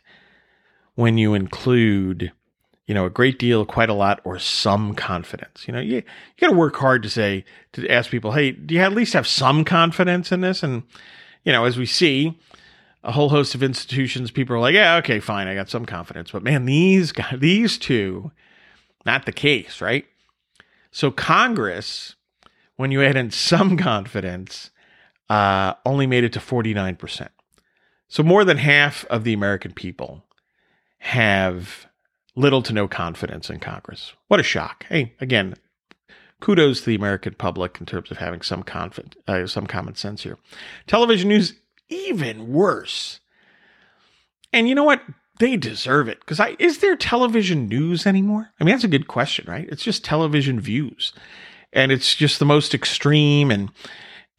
when 0.95 1.17
you 1.17 1.33
include, 1.33 2.31
you 2.85 2.93
know, 2.93 3.05
a 3.05 3.09
great 3.09 3.39
deal, 3.39 3.65
quite 3.65 3.89
a 3.89 3.93
lot, 3.93 4.21
or 4.23 4.37
some 4.37 4.93
confidence. 4.93 5.67
You 5.67 5.73
know, 5.73 5.79
you, 5.79 5.95
you 5.95 6.03
got 6.39 6.49
to 6.49 6.55
work 6.55 6.75
hard 6.75 7.01
to 7.03 7.09
say, 7.09 7.45
to 7.73 7.89
ask 7.89 8.11
people, 8.11 8.33
hey, 8.33 8.51
do 8.51 8.75
you 8.75 8.81
at 8.81 8.93
least 8.93 9.13
have 9.13 9.27
some 9.27 9.65
confidence 9.65 10.31
in 10.31 10.41
this? 10.41 10.61
And, 10.61 10.83
you 11.43 11.51
know, 11.51 11.65
as 11.65 11.77
we 11.77 11.87
see, 11.87 12.39
a 13.03 13.11
whole 13.11 13.29
host 13.29 13.55
of 13.55 13.63
institutions, 13.63 14.31
people 14.31 14.55
are 14.55 14.59
like, 14.59 14.75
yeah, 14.75 14.95
okay, 14.97 15.19
fine, 15.19 15.47
I 15.47 15.55
got 15.55 15.69
some 15.69 15.85
confidence. 15.85 16.31
But 16.31 16.43
man, 16.43 16.65
these 16.65 17.11
guys, 17.11 17.39
these 17.39 17.77
two, 17.77 18.31
not 19.05 19.25
the 19.25 19.33
case, 19.33 19.81
right? 19.81 20.05
So 20.93 21.09
Congress, 21.09 22.15
when 22.75 22.91
you 22.91 23.01
add 23.03 23.17
in 23.17 23.31
some 23.31 23.77
confidence, 23.89 24.69
uh, 25.27 25.73
only 25.85 26.07
made 26.07 26.23
it 26.23 26.31
to 26.33 26.39
49%. 26.39 27.29
So 28.07 28.21
more 28.21 28.45
than 28.45 28.57
half 28.57 29.03
of 29.05 29.23
the 29.23 29.33
American 29.33 29.73
people 29.73 30.23
have 30.99 31.87
little 32.35 32.61
to 32.61 32.73
no 32.73 32.87
confidence 32.87 33.49
in 33.49 33.59
Congress. 33.59 34.13
What 34.27 34.39
a 34.39 34.43
shock. 34.43 34.85
Hey, 34.87 35.13
again, 35.19 35.55
kudos 36.39 36.81
to 36.81 36.85
the 36.85 36.95
American 36.95 37.33
public 37.33 37.79
in 37.79 37.87
terms 37.87 38.11
of 38.11 38.17
having 38.17 38.43
some 38.43 38.61
confidence, 38.61 39.15
uh, 39.27 39.47
some 39.47 39.65
common 39.65 39.95
sense 39.95 40.21
here. 40.21 40.37
Television 40.85 41.27
news 41.27 41.55
even 41.89 42.53
worse. 42.53 43.19
And 44.53 44.69
you 44.69 44.75
know 44.75 44.83
what? 44.83 45.01
They 45.39 45.57
deserve 45.57 46.07
it 46.07 46.19
because 46.19 46.39
I 46.39 46.55
is 46.59 46.79
there 46.79 46.95
television 46.95 47.67
news 47.67 48.05
anymore? 48.05 48.49
I 48.59 48.63
mean, 48.63 48.73
that's 48.75 48.83
a 48.83 48.89
good 48.89 49.07
question, 49.07 49.45
right? 49.47 49.67
It's 49.69 49.83
just 49.83 50.03
television 50.05 50.59
views, 50.59 51.13
and 51.71 51.91
it's 51.91 52.15
just 52.15 52.39
the 52.39 52.45
most 52.45 52.73
extreme 52.73 53.51
and 53.51 53.69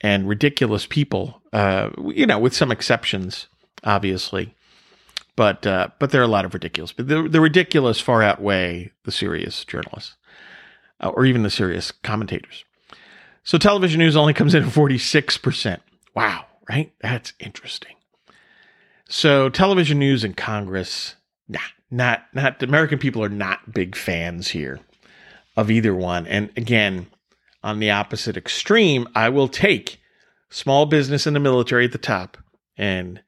and 0.00 0.28
ridiculous 0.28 0.86
people, 0.86 1.40
uh, 1.52 1.90
you 2.14 2.26
know, 2.26 2.38
with 2.38 2.54
some 2.54 2.70
exceptions, 2.70 3.48
obviously. 3.84 4.54
but 5.36 5.66
uh, 5.66 5.88
but 5.98 6.10
there 6.10 6.20
are 6.20 6.24
a 6.24 6.28
lot 6.28 6.44
of 6.44 6.54
ridiculous. 6.54 6.92
But 6.92 7.08
the, 7.08 7.28
the 7.28 7.40
ridiculous 7.40 8.00
far 8.00 8.22
outweigh 8.22 8.92
the 9.04 9.12
serious 9.12 9.64
journalists, 9.64 10.16
uh, 11.00 11.08
or 11.08 11.24
even 11.24 11.42
the 11.42 11.50
serious 11.50 11.90
commentators. 11.90 12.64
So 13.42 13.58
television 13.58 13.98
news 13.98 14.16
only 14.16 14.34
comes 14.34 14.54
in 14.54 14.64
at 14.64 14.72
forty 14.72 14.98
six 14.98 15.36
percent. 15.38 15.82
Wow, 16.14 16.46
right? 16.68 16.92
That's 17.00 17.32
interesting. 17.40 17.96
So 19.08 19.48
television 19.48 19.98
news 19.98 20.24
and 20.24 20.36
Congress, 20.36 21.14
nah, 21.48 21.60
not 21.90 22.24
not 22.32 22.58
the 22.58 22.66
American 22.66 22.98
people 22.98 23.22
are 23.22 23.28
not 23.28 23.72
big 23.72 23.96
fans 23.96 24.48
here 24.48 24.80
of 25.56 25.70
either 25.70 25.94
one. 25.94 26.26
And 26.26 26.50
again, 26.56 27.06
on 27.62 27.78
the 27.78 27.90
opposite 27.90 28.36
extreme, 28.36 29.08
I 29.14 29.28
will 29.28 29.48
take 29.48 30.00
small 30.50 30.86
business 30.86 31.26
and 31.26 31.34
the 31.34 31.40
military 31.40 31.84
at 31.84 31.92
the 31.92 31.98
top 31.98 32.38
and 32.76 33.22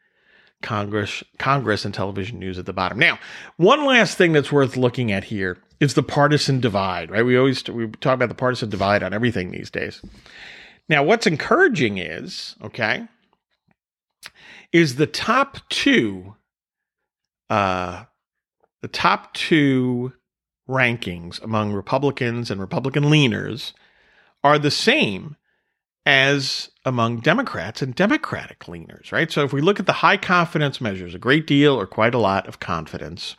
Congress 0.62 1.22
Congress 1.38 1.84
and 1.84 1.94
television 1.94 2.38
news 2.38 2.58
at 2.58 2.66
the 2.66 2.72
bottom. 2.72 2.98
Now, 2.98 3.18
one 3.56 3.84
last 3.84 4.16
thing 4.16 4.32
that's 4.32 4.52
worth 4.52 4.76
looking 4.76 5.12
at 5.12 5.24
here 5.24 5.58
is 5.80 5.94
the 5.94 6.02
partisan 6.02 6.60
divide, 6.60 7.10
right? 7.10 7.24
We 7.24 7.36
always 7.36 7.68
we 7.68 7.88
talk 7.88 8.14
about 8.14 8.30
the 8.30 8.34
partisan 8.34 8.70
divide 8.70 9.02
on 9.02 9.12
everything 9.12 9.50
these 9.50 9.70
days. 9.70 10.02
Now, 10.88 11.02
what's 11.02 11.26
encouraging 11.26 11.98
is, 11.98 12.56
okay, 12.62 13.06
is 14.72 14.96
the 14.96 15.06
top 15.06 15.58
two 15.68 16.36
uh 17.50 18.04
the 18.82 18.88
top 18.88 19.32
two 19.34 20.12
rankings 20.68 21.42
among 21.42 21.72
Republicans 21.72 22.50
and 22.50 22.60
Republican 22.60 23.04
leaners 23.04 23.72
are 24.42 24.58
the 24.58 24.70
same 24.70 25.36
as 26.06 26.70
among 26.84 27.18
Democrats 27.18 27.82
and 27.82 27.94
Democratic 27.94 28.60
leaners, 28.60 29.10
right? 29.10 29.30
So 29.30 29.42
if 29.42 29.52
we 29.52 29.60
look 29.60 29.80
at 29.80 29.86
the 29.86 29.92
high 29.92 30.16
confidence 30.16 30.80
measures, 30.80 31.14
a 31.14 31.18
great 31.18 31.46
deal 31.46 31.74
or 31.74 31.86
quite 31.86 32.14
a 32.14 32.18
lot 32.18 32.46
of 32.46 32.60
confidence, 32.60 33.36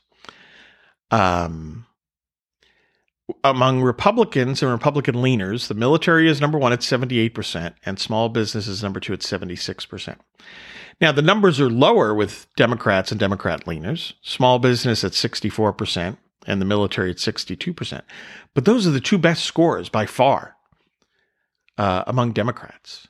um, 1.10 1.87
among 3.44 3.82
Republicans 3.82 4.62
and 4.62 4.72
Republican 4.72 5.16
leaners, 5.16 5.68
the 5.68 5.74
military 5.74 6.30
is 6.30 6.40
number 6.40 6.58
one 6.58 6.74
at 6.74 6.80
78%, 6.80 7.74
and 7.86 8.00
small 8.00 8.30
business 8.30 8.68
is 8.68 8.82
number 8.82 9.00
two 9.00 9.14
at 9.14 9.20
76%. 9.20 10.18
Now, 11.00 11.12
the 11.12 11.22
numbers 11.22 11.60
are 11.60 11.70
lower 11.70 12.14
with 12.14 12.48
Democrats 12.56 13.12
and 13.12 13.20
Democrat 13.20 13.66
leaners, 13.66 14.14
small 14.22 14.60
business 14.60 15.04
at 15.04 15.12
64%, 15.12 16.18
and 16.48 16.62
the 16.62 16.66
military 16.66 17.12
at 17.12 17.18
62%. 17.18 18.02
But 18.54 18.66
those 18.66 18.88
are 18.88 18.92
the 18.92 19.00
two 19.00 19.18
best 19.18 19.44
scores 19.44 19.90
by 19.90 20.06
far 20.06 20.56
uh, 21.78 22.04
among 22.08 22.32
Democrats. 22.32 23.08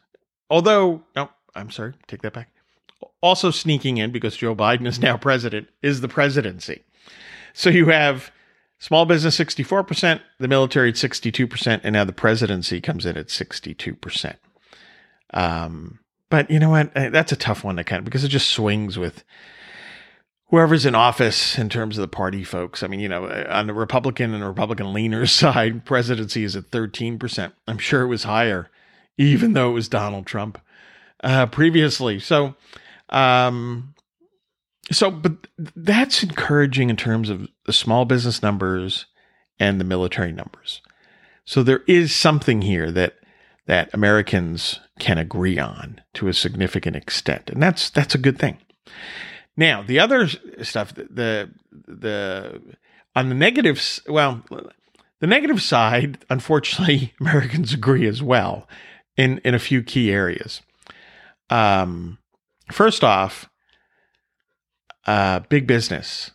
Although, 0.50 1.04
no, 1.16 1.30
I'm 1.56 1.72
sorry, 1.72 1.94
take 2.08 2.24
that 2.24 2.34
back. 2.34 2.50
Also 3.22 3.52
sneaking 3.52 3.98
in 3.98 4.12
because 4.12 4.36
Joe 4.36 4.56
Biden 4.56 4.88
is 4.88 5.00
now 5.00 5.18
president 5.18 5.70
is 5.82 6.02
the 6.02 6.08
presidency. 6.08 6.84
So 7.54 7.70
you 7.70 7.88
have 7.88 8.32
small 8.80 9.06
business 9.06 9.38
64%, 9.38 10.22
the 10.40 10.48
military 10.48 10.90
at 10.90 10.96
62%, 10.96 11.82
and 11.84 11.94
now 11.94 12.04
the 12.04 12.14
presidency 12.14 12.82
comes 12.82 13.06
in 13.06 13.18
at 13.18 13.28
62%. 13.28 14.36
Um, 15.34 16.00
but 16.30 16.50
you 16.52 16.60
know 16.60 16.70
what? 16.70 16.96
Uh, 16.96 17.10
that's 17.10 17.32
a 17.32 17.38
tough 17.38 17.64
one 17.64 17.78
to 17.78 17.84
kind 17.84 18.00
of 18.00 18.06
because 18.06 18.24
it 18.24 18.30
just 18.30 18.50
swings 18.50 18.98
with 18.98 19.24
whoever's 20.50 20.86
in 20.86 20.96
office 20.96 21.58
in 21.58 21.70
terms 21.70 21.98
of 21.98 22.02
the 22.02 22.08
party 22.08 22.44
folks. 22.44 22.84
I 22.84 22.88
mean, 22.88 23.00
you 23.00 23.10
know, 23.10 23.26
uh, 23.26 23.48
on 23.50 23.68
the 23.68 23.74
Republican 23.74 24.34
and 24.34 24.46
Republican 24.46 24.88
leaners 24.88 25.30
side, 25.38 25.86
presidency 25.86 26.44
is 26.44 26.56
at 26.56 26.72
13%. 26.72 27.52
I'm 27.68 27.78
sure 27.78 28.04
it 28.04 28.08
was 28.08 28.24
higher, 28.24 28.70
even 29.18 29.54
though 29.54 29.70
it 29.70 29.74
was 29.74 29.90
Donald 29.90 30.26
Trump 30.26 30.60
uh, 31.24 31.46
previously. 31.48 32.20
So, 32.20 32.56
um, 33.10 33.94
so, 34.92 35.12
but 35.12 35.48
that's 35.58 36.24
encouraging 36.24 36.90
in 36.90 36.96
terms 36.96 37.30
of 37.30 37.48
the 37.68 37.74
small 37.74 38.06
business 38.06 38.42
numbers 38.42 39.06
and 39.60 39.80
the 39.80 39.86
military 39.86 40.32
numbers. 40.32 40.82
So 41.46 41.62
there 41.62 41.84
is 41.88 42.16
something 42.16 42.64
here 42.64 42.92
that 42.92 43.14
that 43.68 43.94
Americans 43.94 44.80
can 44.98 45.18
agree 45.18 45.60
on 45.60 46.02
to 46.14 46.30
a 46.30 46.34
significant 46.34 46.96
extent, 46.96 47.50
and 47.50 47.62
that's 47.62 47.90
that's 47.90 48.16
a 48.16 48.20
good 48.20 48.40
thing. 48.40 48.58
Now, 49.56 49.84
the 49.84 50.00
other 50.00 50.28
stuff, 50.64 50.94
the 50.96 51.52
the 51.72 52.62
on 53.16 53.30
the 53.30 53.36
negative, 53.36 53.82
well, 54.08 54.44
the 55.20 55.28
negative 55.28 55.62
side, 55.62 56.20
unfortunately, 56.30 57.14
Americans 57.20 57.74
agree 57.74 58.08
as 58.08 58.24
well 58.24 58.68
in 59.16 59.40
in 59.40 59.54
a 59.54 59.60
few 59.60 59.84
key 59.84 60.12
areas. 60.12 60.62
Um, 61.50 62.20
first 62.72 63.04
off, 63.04 63.50
uh, 65.06 65.40
big 65.50 65.68
business. 65.68 66.32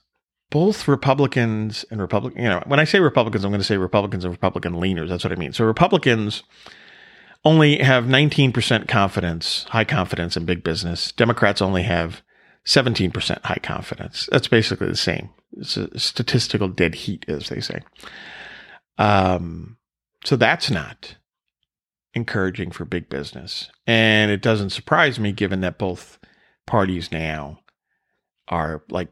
Both 0.53 0.87
Republicans 0.87 1.85
and 1.91 1.99
Republican, 1.99 2.43
you 2.43 2.49
know, 2.49 2.63
when 2.67 2.79
I 2.79 2.85
say 2.85 3.01
Republicans, 3.01 3.43
I'm 3.43 3.51
going 3.51 3.61
to 3.61 3.67
say 3.67 3.79
Republicans 3.79 4.23
and 4.25 4.33
Republican 4.33 4.75
leaners. 4.75 5.09
That's 5.09 5.25
what 5.25 5.33
I 5.33 5.37
mean. 5.37 5.55
So 5.55 5.65
Republicans 5.65 6.43
only 7.43 7.79
have 7.79 8.05
19% 8.05 8.87
confidence, 8.87 9.65
high 9.71 9.85
confidence 9.85 10.37
in 10.37 10.45
big 10.45 10.63
business. 10.63 11.11
Democrats 11.13 11.63
only 11.63 11.85
have 11.85 12.23
17% 12.67 13.43
high 13.45 13.61
confidence. 13.63 14.29
That's 14.31 14.47
basically 14.47 14.89
the 14.89 14.97
same. 14.97 15.31
It's 15.57 15.79
a 15.79 15.99
statistical 15.99 16.69
dead 16.69 16.97
heat, 16.97 17.25
as 17.29 17.49
they 17.49 17.61
say. 17.61 17.81
Um, 18.99 19.79
so 20.23 20.37
that's 20.37 20.71
not 20.71 21.17
encouraging 22.13 22.73
for 22.73 22.85
big 22.85 23.09
business. 23.09 23.71
And 23.87 24.31
it 24.31 24.43
doesn't 24.43 24.71
surprise 24.71 25.19
me 25.19 25.33
given 25.33 25.63
that 25.63 25.79
both 25.79 26.19
parties 26.67 27.11
now 27.11 27.61
are 28.49 28.85
like 28.91 29.09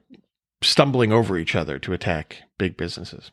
stumbling 0.62 1.12
over 1.12 1.38
each 1.38 1.55
other 1.55 1.79
to 1.79 1.92
attack 1.92 2.42
big 2.59 2.77
businesses. 2.77 3.31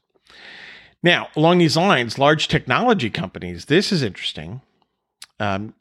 Now, 1.03 1.27
along 1.35 1.59
these 1.59 1.77
lines, 1.77 2.17
large 2.17 2.47
technology 2.47 3.09
companies, 3.09 3.65
this 3.65 3.91
is 3.91 4.01
interesting. 4.01 4.61
Um, 5.39 5.73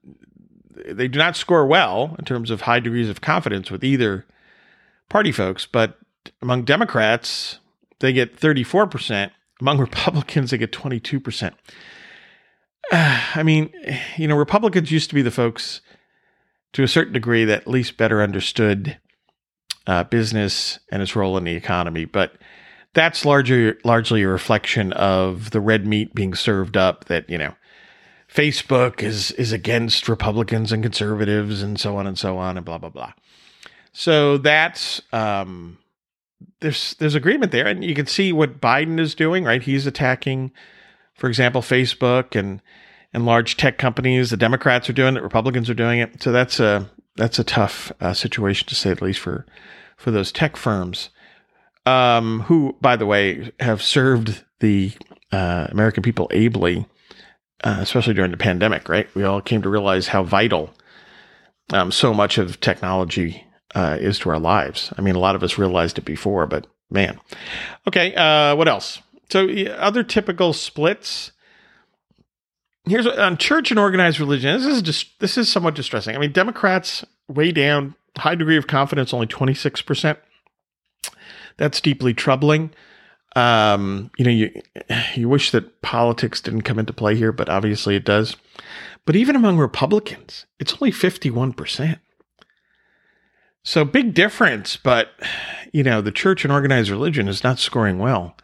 they 0.85 1.09
do 1.09 1.19
not 1.19 1.37
score 1.37 1.67
well 1.67 2.15
in 2.19 2.25
terms 2.25 2.51
of 2.51 2.63
high 2.63 2.81
degrees 2.81 3.09
of 3.09 3.21
confidence 3.21 3.71
with 3.71 3.83
either 3.83 4.27
party 5.09 5.33
folks, 5.33 5.67
but 5.67 5.99
among 6.43 6.65
Democrats, 6.65 7.61
they 8.01 8.13
get 8.13 8.39
34%. 8.39 9.31
Among 9.61 9.79
Republicans, 9.81 10.51
they 10.51 10.59
get 10.59 10.73
22%. 10.73 11.53
Uh, 12.93 13.21
I 13.35 13.43
mean, 13.43 13.73
you 14.17 14.29
know, 14.29 14.37
Republicans 14.37 14.91
used 14.91 15.09
to 15.09 15.15
be 15.15 15.23
the 15.23 15.31
folks 15.31 15.81
to 16.75 16.83
a 16.83 16.89
certain 16.89 17.15
degree 17.15 17.45
that 17.45 17.63
at 17.63 17.69
least 17.69 17.97
better 17.97 18.23
understood 18.23 18.99
uh, 19.87 20.05
business 20.05 20.79
and 20.91 21.03
its 21.03 21.17
role 21.17 21.37
in 21.37 21.45
the 21.45 21.55
economy. 21.55 22.05
But 22.05 22.33
that's 22.95 23.25
largely 23.25 23.75
largely 23.85 24.23
a 24.23 24.29
reflection 24.29 24.93
of 24.95 25.51
the 25.51 25.61
red 25.61 25.87
meat 25.87 26.15
being 26.15 26.35
served 26.35 26.77
up 26.77 27.05
that, 27.07 27.29
you 27.29 27.39
know, 27.39 27.55
Facebook 28.33 29.03
is 29.03 29.31
is 29.33 29.53
against 29.53 30.09
Republicans 30.09 30.73
and 30.73 30.83
conservatives 30.83 31.63
and 31.63 31.79
so 31.79 31.97
on 31.97 32.07
and 32.07 32.19
so 32.19 32.39
on 32.39 32.57
and 32.57 32.67
blah 32.67 32.79
blah 32.79 32.91
blah. 32.91 33.13
So 33.93 34.37
that's 34.39 35.01
um, 35.13 35.79
there's 36.61 36.95
there's 36.99 37.15
agreement 37.15 37.53
there, 37.53 37.67
and 37.67 37.85
you 37.85 37.95
can 37.95 38.07
see 38.07 38.33
what 38.33 38.61
Biden 38.61 38.99
is 38.99 39.15
doing. 39.15 39.45
Right, 39.45 39.63
he's 39.63 39.87
attacking, 39.87 40.53
for 41.15 41.29
example, 41.29 41.63
Facebook 41.63 42.39
and 42.39 42.61
and 43.13 43.25
large 43.25 43.57
tech 43.57 43.79
companies. 43.79 44.31
The 44.31 44.37
Democrats 44.37 44.91
are 44.91 44.93
doing 44.93 45.17
it, 45.17 45.23
Republicans 45.23 45.71
are 45.71 45.75
doing 45.75 46.01
it. 46.01 46.23
So 46.23 46.33
that's 46.33 46.61
a 46.61 46.91
that's 47.17 47.39
a 47.39 47.45
tough 47.45 47.93
uh, 48.01 48.13
situation 48.13 48.69
to 48.69 48.75
say 48.75 48.95
the 48.95 49.05
least 49.05 49.21
for 49.21 49.47
for 49.97 50.11
those 50.11 50.31
tech 50.31 50.57
firms, 50.57 51.09
um, 51.87 52.41
who, 52.43 52.77
by 52.81 52.97
the 52.97 53.07
way, 53.07 53.53
have 53.61 53.83
served 53.83 54.45
the 54.61 54.93
uh, 55.33 55.69
American 55.71 56.03
people 56.03 56.29
ably 56.33 56.87
uh, 57.65 57.79
especially 57.81 58.15
during 58.15 58.31
the 58.31 58.37
pandemic, 58.37 58.89
right? 58.89 59.13
We 59.15 59.25
all 59.25 59.41
came 59.41 59.63
to 59.63 59.69
realize 59.69 60.09
how 60.09 60.23
vital 60.23 60.71
um, 61.73 61.91
so 61.91 62.13
much 62.15 62.39
of 62.39 62.61
technology 62.61 63.45
uh, 63.75 63.97
is 64.01 64.19
to 64.21 64.31
our 64.31 64.39
lives. 64.39 64.93
I 64.97 65.03
mean, 65.03 65.15
a 65.15 65.21
lot 65.21 65.35
of 65.35 65.43
us 65.43 65.59
realized 65.59 65.99
it 65.99 66.05
before, 66.05 66.47
but 66.47 66.67
man. 66.91 67.19
Okay, 67.89 68.15
uh, 68.15 68.55
what 68.57 68.69
else? 68.69 69.03
So, 69.31 69.49
other 69.49 70.03
typical 70.03 70.53
splits. 70.53 71.33
Here's 72.89 73.07
on 73.07 73.37
church 73.37 73.71
and 73.71 73.81
organized 73.81 74.21
religion. 74.21 74.57
This 74.57 74.67
is 74.67 74.83
just 74.83 75.19
this 75.21 75.37
is 75.37 75.51
somewhat 75.51 75.75
distressing. 75.75 76.15
I 76.15 76.19
mean, 76.19 76.33
Democrats 76.33 77.05
way 77.29 77.51
down, 77.51 77.95
high 78.17 78.37
degree 78.37 78.57
of 78.57 78.67
confidence, 78.67 79.13
only 79.13 79.27
twenty 79.27 79.55
six 79.55 79.83
percent. 79.83 80.19
That's 81.57 81.81
deeply 81.81 82.15
troubling. 82.15 82.71
Um, 83.35 84.11
you 84.17 84.25
know, 84.25 84.31
you 84.31 84.63
you 85.15 85.29
wish 85.29 85.51
that 85.51 85.83
politics 85.83 86.41
didn't 86.41 86.63
come 86.63 86.79
into 86.79 86.93
play 86.93 87.17
here, 87.17 87.33
but 87.33 87.49
obviously 87.49 87.97
it 87.97 88.05
does. 88.05 88.37
But 89.05 89.15
even 89.15 89.37
among 89.37 89.59
Republicans, 89.59 90.47
it's 90.59 90.75
only 90.75 90.91
51%. 90.91 92.01
So 93.63 93.85
big 93.85 94.15
difference, 94.15 94.77
but 94.77 95.11
you 95.73 95.83
know, 95.83 96.01
the 96.01 96.13
church 96.13 96.45
and 96.45 96.53
organized 96.53 96.91
religion 96.91 97.29
is 97.29 97.45
not 97.45 97.59
scoring 97.59 97.99
well. 97.99 98.37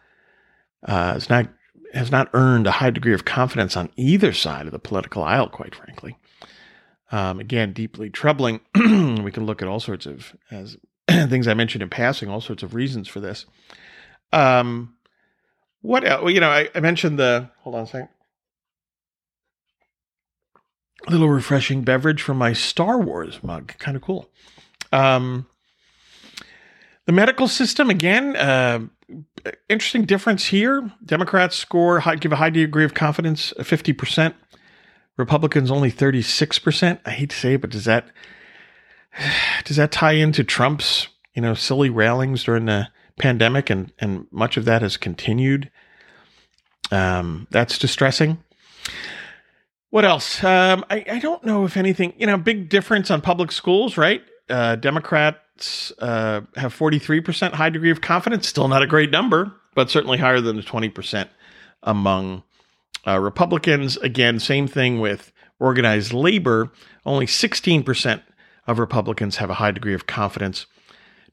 Uh, 0.85 1.13
it's 1.15 1.29
not 1.29 1.47
has 1.93 2.11
not 2.11 2.29
earned 2.33 2.67
a 2.67 2.71
high 2.71 2.89
degree 2.89 3.13
of 3.13 3.25
confidence 3.25 3.77
on 3.77 3.89
either 3.95 4.33
side 4.33 4.65
of 4.65 4.71
the 4.71 4.79
political 4.79 5.23
aisle, 5.23 5.47
quite 5.47 5.75
frankly. 5.75 6.17
Um, 7.11 7.39
again, 7.39 7.73
deeply 7.73 8.09
troubling. 8.09 8.61
we 8.75 9.31
can 9.31 9.45
look 9.45 9.61
at 9.61 9.67
all 9.67 9.79
sorts 9.79 10.05
of 10.05 10.35
as 10.49 10.77
things 11.07 11.47
I 11.47 11.53
mentioned 11.53 11.83
in 11.83 11.89
passing, 11.89 12.29
all 12.29 12.41
sorts 12.41 12.63
of 12.63 12.73
reasons 12.73 13.07
for 13.07 13.19
this. 13.19 13.45
Um, 14.31 14.95
what 15.81 16.07
else? 16.07 16.23
Well, 16.23 16.31
you 16.31 16.39
know, 16.39 16.49
I, 16.49 16.69
I 16.73 16.79
mentioned 16.79 17.19
the. 17.19 17.49
Hold 17.59 17.75
on 17.75 17.83
a 17.83 17.87
second. 17.87 18.09
A 21.07 21.11
little 21.11 21.29
refreshing 21.29 21.83
beverage 21.83 22.21
from 22.21 22.37
my 22.37 22.53
Star 22.53 22.99
Wars 22.99 23.43
mug. 23.43 23.73
Kind 23.77 23.97
of 23.97 24.01
cool. 24.01 24.29
Um, 24.91 25.45
the 27.05 27.11
medical 27.11 27.47
system, 27.47 27.89
again, 27.89 28.35
uh, 28.37 28.79
interesting 29.69 30.05
difference 30.05 30.47
here. 30.47 30.91
Democrats 31.05 31.55
score, 31.55 32.01
high, 32.01 32.15
give 32.15 32.31
a 32.31 32.37
high 32.37 32.49
degree 32.49 32.85
of 32.85 32.93
confidence, 32.93 33.53
50%. 33.57 34.33
Republicans 35.17 35.69
only 35.69 35.91
36%. 35.91 36.99
I 37.05 37.11
hate 37.11 37.29
to 37.29 37.35
say 37.35 37.53
it, 37.53 37.61
but 37.61 37.69
does 37.69 37.85
that 37.85 38.07
does 39.65 39.77
that 39.77 39.91
tie 39.91 40.13
into 40.13 40.43
Trump's, 40.43 41.07
you 41.33 41.41
know, 41.41 41.53
silly 41.53 41.89
railings 41.89 42.43
during 42.43 42.65
the 42.65 42.89
pandemic 43.19 43.69
and 43.69 43.91
and 43.99 44.27
much 44.31 44.57
of 44.57 44.65
that 44.65 44.81
has 44.81 44.97
continued? 44.97 45.69
Um, 46.91 47.47
that's 47.51 47.77
distressing. 47.77 48.43
What 49.89 50.05
else? 50.05 50.43
Um, 50.43 50.83
I, 50.89 51.05
I 51.09 51.19
don't 51.19 51.43
know 51.43 51.65
if 51.65 51.77
anything, 51.77 52.13
you 52.17 52.25
know, 52.25 52.37
big 52.37 52.69
difference 52.69 53.11
on 53.11 53.21
public 53.21 53.51
schools, 53.51 53.95
right? 53.95 54.23
Uh, 54.49 54.75
Uh, 55.99 56.41
have 56.55 56.75
43% 56.75 57.53
high 57.53 57.69
degree 57.69 57.91
of 57.91 58.01
confidence. 58.01 58.47
Still 58.47 58.67
not 58.67 58.83
a 58.83 58.87
great 58.87 59.11
number, 59.11 59.53
but 59.75 59.89
certainly 59.89 60.17
higher 60.17 60.41
than 60.41 60.55
the 60.55 60.63
20% 60.63 61.27
among 61.83 62.43
uh, 63.05 63.19
Republicans. 63.19 63.97
Again, 63.97 64.39
same 64.39 64.67
thing 64.67 64.99
with 64.99 65.31
organized 65.59 66.13
labor. 66.13 66.71
Only 67.05 67.25
16% 67.25 68.21
of 68.67 68.79
Republicans 68.79 69.37
have 69.37 69.49
a 69.49 69.55
high 69.55 69.71
degree 69.71 69.93
of 69.93 70.07
confidence. 70.07 70.65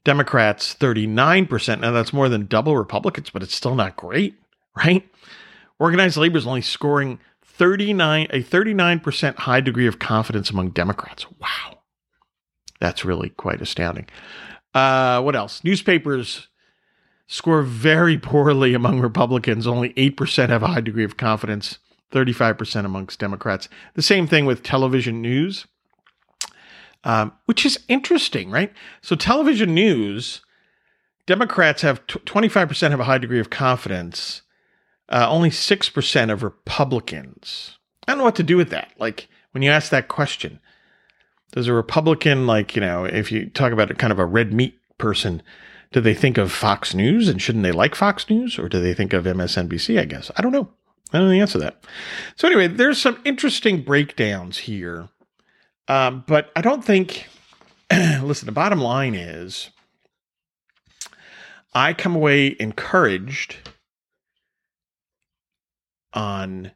Democrats, 0.03 0.75
39%. 0.75 1.79
Now, 1.79 1.91
that's 1.91 2.13
more 2.13 2.29
than 2.29 2.47
double 2.47 2.75
Republicans, 2.75 3.29
but 3.29 3.43
it's 3.43 3.55
still 3.55 3.75
not 3.75 3.95
great, 3.95 4.35
right? 4.75 5.07
Organized 5.79 6.17
labor 6.17 6.37
is 6.37 6.47
only 6.47 6.61
scoring 6.61 7.19
39 7.43 8.27
a 8.31 8.41
39% 8.41 9.35
high 9.35 9.61
degree 9.61 9.87
of 9.87 9.99
confidence 9.99 10.49
among 10.49 10.69
Democrats. 10.69 11.25
Wow. 11.39 11.80
That's 12.81 13.05
really 13.05 13.29
quite 13.29 13.61
astounding. 13.61 14.07
Uh, 14.73 15.21
what 15.21 15.35
else? 15.35 15.63
Newspapers 15.63 16.49
score 17.27 17.61
very 17.61 18.17
poorly 18.17 18.73
among 18.73 18.99
Republicans. 18.99 19.65
Only 19.65 19.93
8% 19.93 20.49
have 20.49 20.63
a 20.63 20.67
high 20.67 20.81
degree 20.81 21.05
of 21.05 21.15
confidence, 21.15 21.77
35% 22.11 22.83
amongst 22.83 23.19
Democrats. 23.19 23.69
The 23.93 24.01
same 24.01 24.27
thing 24.27 24.45
with 24.45 24.63
television 24.63 25.21
news, 25.21 25.65
um, 27.05 27.31
which 27.45 27.65
is 27.65 27.79
interesting, 27.87 28.51
right? 28.51 28.73
So, 29.01 29.15
television 29.15 29.73
news, 29.73 30.41
Democrats 31.25 31.83
have 31.83 32.05
t- 32.07 32.19
25% 32.19 32.91
have 32.91 32.99
a 32.99 33.05
high 33.05 33.17
degree 33.17 33.39
of 33.39 33.49
confidence 33.49 34.41
uh, 35.11 35.27
only 35.29 35.49
6% 35.49 36.31
of 36.31 36.41
Republicans. 36.41 37.77
I 38.07 38.11
don't 38.11 38.19
know 38.19 38.23
what 38.23 38.35
to 38.37 38.43
do 38.43 38.57
with 38.57 38.69
that. 38.69 38.93
Like, 38.97 39.27
when 39.51 39.61
you 39.61 39.69
ask 39.69 39.91
that 39.91 40.07
question, 40.07 40.59
does 41.51 41.67
a 41.67 41.73
Republican, 41.73 42.47
like, 42.47 42.75
you 42.75 42.81
know, 42.81 43.05
if 43.05 43.31
you 43.31 43.49
talk 43.49 43.71
about 43.71 43.95
kind 43.97 44.11
of 44.11 44.19
a 44.19 44.25
red 44.25 44.53
meat 44.53 44.79
person, 44.97 45.41
do 45.91 45.99
they 45.99 46.13
think 46.13 46.37
of 46.37 46.51
Fox 46.51 46.93
News 46.93 47.27
and 47.27 47.41
shouldn't 47.41 47.63
they 47.63 47.71
like 47.71 47.95
Fox 47.95 48.29
News? 48.29 48.57
Or 48.57 48.69
do 48.69 48.81
they 48.81 48.93
think 48.93 49.13
of 49.13 49.25
MSNBC, 49.25 49.99
I 49.99 50.05
guess? 50.05 50.31
I 50.37 50.41
don't 50.41 50.53
know. 50.53 50.69
I 51.11 51.17
don't 51.17 51.27
know 51.27 51.31
the 51.33 51.41
answer 51.41 51.59
to 51.59 51.65
that. 51.65 51.83
So, 52.37 52.47
anyway, 52.47 52.67
there's 52.67 53.01
some 53.01 53.19
interesting 53.25 53.81
breakdowns 53.81 54.59
here. 54.59 55.09
Um, 55.89 56.23
but 56.25 56.51
I 56.55 56.61
don't 56.61 56.85
think, 56.85 57.27
listen, 57.91 58.45
the 58.45 58.53
bottom 58.53 58.79
line 58.79 59.13
is 59.13 59.71
I 61.73 61.93
come 61.93 62.15
away 62.15 62.55
encouraged 62.59 63.57
on 66.13 66.71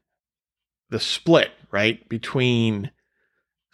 the 0.89 0.99
split, 0.99 1.51
right, 1.71 2.07
between 2.09 2.91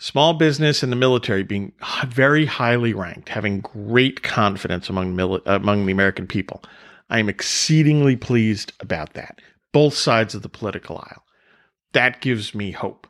small 0.01 0.33
business 0.33 0.81
and 0.81 0.91
the 0.91 0.95
military 0.95 1.43
being 1.43 1.71
very 2.07 2.47
highly 2.47 2.91
ranked, 2.91 3.29
having 3.29 3.61
great 3.61 4.23
confidence 4.23 4.89
among 4.89 5.15
mili- 5.15 5.43
among 5.45 5.85
the 5.85 5.91
American 5.91 6.25
people. 6.25 6.63
I 7.11 7.19
am 7.19 7.29
exceedingly 7.29 8.15
pleased 8.15 8.73
about 8.79 9.13
that. 9.13 9.39
Both 9.71 9.93
sides 9.93 10.33
of 10.33 10.41
the 10.41 10.49
political 10.49 10.97
aisle. 10.97 11.23
That 11.93 12.19
gives 12.19 12.55
me 12.55 12.71
hope. 12.71 13.05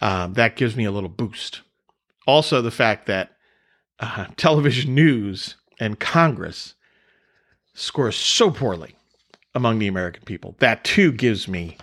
Um, 0.00 0.34
that 0.34 0.54
gives 0.54 0.76
me 0.76 0.84
a 0.84 0.92
little 0.92 1.08
boost. 1.08 1.62
Also, 2.28 2.62
the 2.62 2.70
fact 2.70 3.06
that 3.06 3.32
uh, 3.98 4.26
television 4.36 4.94
news 4.94 5.56
and 5.80 5.98
Congress 5.98 6.74
score 7.74 8.12
so 8.12 8.52
poorly 8.52 8.94
among 9.52 9.80
the 9.80 9.88
American 9.88 10.22
people. 10.24 10.54
That 10.60 10.84
too 10.84 11.10
gives 11.10 11.48
me 11.48 11.76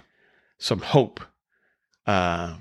some 0.58 0.80
hope 0.80 1.20
uh, 2.08 2.56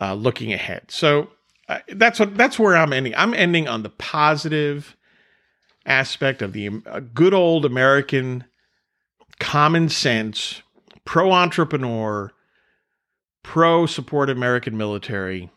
uh, 0.00 0.14
looking 0.14 0.52
ahead. 0.52 0.90
So 0.90 1.30
uh, 1.68 1.80
that's 1.88 2.20
what 2.20 2.36
that's 2.36 2.58
where 2.58 2.76
I'm 2.76 2.92
ending. 2.92 3.14
I'm 3.16 3.34
ending 3.34 3.68
on 3.68 3.82
the 3.82 3.90
positive 3.90 4.96
aspect 5.84 6.42
of 6.42 6.52
the 6.52 6.82
uh, 6.86 7.00
good 7.00 7.34
old 7.34 7.64
American 7.64 8.44
common 9.38 9.88
sense, 9.88 10.62
pro 11.04 11.32
entrepreneur, 11.32 12.32
pro 13.42 13.86
support 13.86 14.30
American 14.30 14.76
military. 14.76 15.50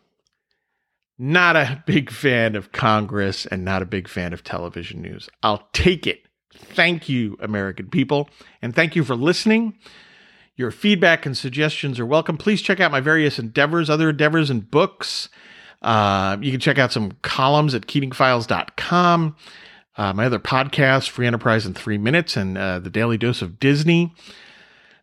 Not 1.17 1.56
a 1.56 1.84
big 1.88 2.10
fan 2.12 2.56
of 2.56 2.71
Congress 2.71 3.45
and 3.45 3.65
not 3.65 3.82
a 3.82 3.86
big 3.86 4.08
fan 4.08 4.34
of 4.34 4.43
television 4.43 5.02
news. 5.02 5.30
I'll 5.43 5.67
take 5.73 6.08
it 6.08 6.23
Thank 6.54 7.08
you, 7.08 7.38
American 7.39 7.89
people, 7.89 8.30
and 8.62 8.75
thank 8.75 8.95
you 8.95 9.04
for 9.04 9.15
listening. 9.15 9.78
Your 10.60 10.72
feedback 10.72 11.26
and 11.26 11.38
suggestions 11.38 12.02
are 12.02 12.06
welcome. 12.06 12.36
Please 12.36 12.62
check 12.62 12.82
out 12.82 12.91
my 12.91 13.00
various 13.00 13.39
endeavors, 13.39 13.89
other 13.89 14.10
endeavors, 14.10 14.50
and 14.50 14.69
books. 14.69 15.30
Uh, 15.82 16.36
you 16.41 16.52
can 16.52 16.60
check 16.60 16.78
out 16.78 16.91
some 16.91 17.13
columns 17.22 17.74
at 17.74 17.84
keatingfiles.com. 17.84 19.38
Uh, 19.95 20.13
my 20.13 20.26
other 20.26 20.38
podcasts, 20.38 21.08
Free 21.08 21.26
Enterprise 21.26 21.65
in 21.65 21.74
Three 21.74 21.98
Minutes 21.98 22.36
and 22.36 22.58
uh, 22.58 22.80
The 22.80 22.89
Daily 22.89 23.17
Dose 23.17 23.41
of 23.41 23.58
Disney. 23.58 24.13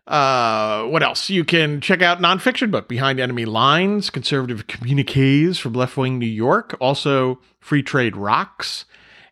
Uh, 0.07 0.83
what 0.89 1.03
else? 1.03 1.31
You 1.31 1.43
can 1.43 1.81
check 1.81 2.03
out 2.03 2.19
nonfiction 2.19 2.71
book, 2.71 2.87
Behind 2.87 3.19
Enemy 3.19 3.47
Lines, 3.47 4.11
Conservative 4.11 4.67
Communiques 4.67 5.59
from 5.59 5.73
Left 5.73 5.97
Wing 5.97 6.19
New 6.19 6.27
York. 6.27 6.77
Also, 6.81 7.41
Free 7.61 7.83
Trade 7.83 8.15
Rocks 8.15 8.85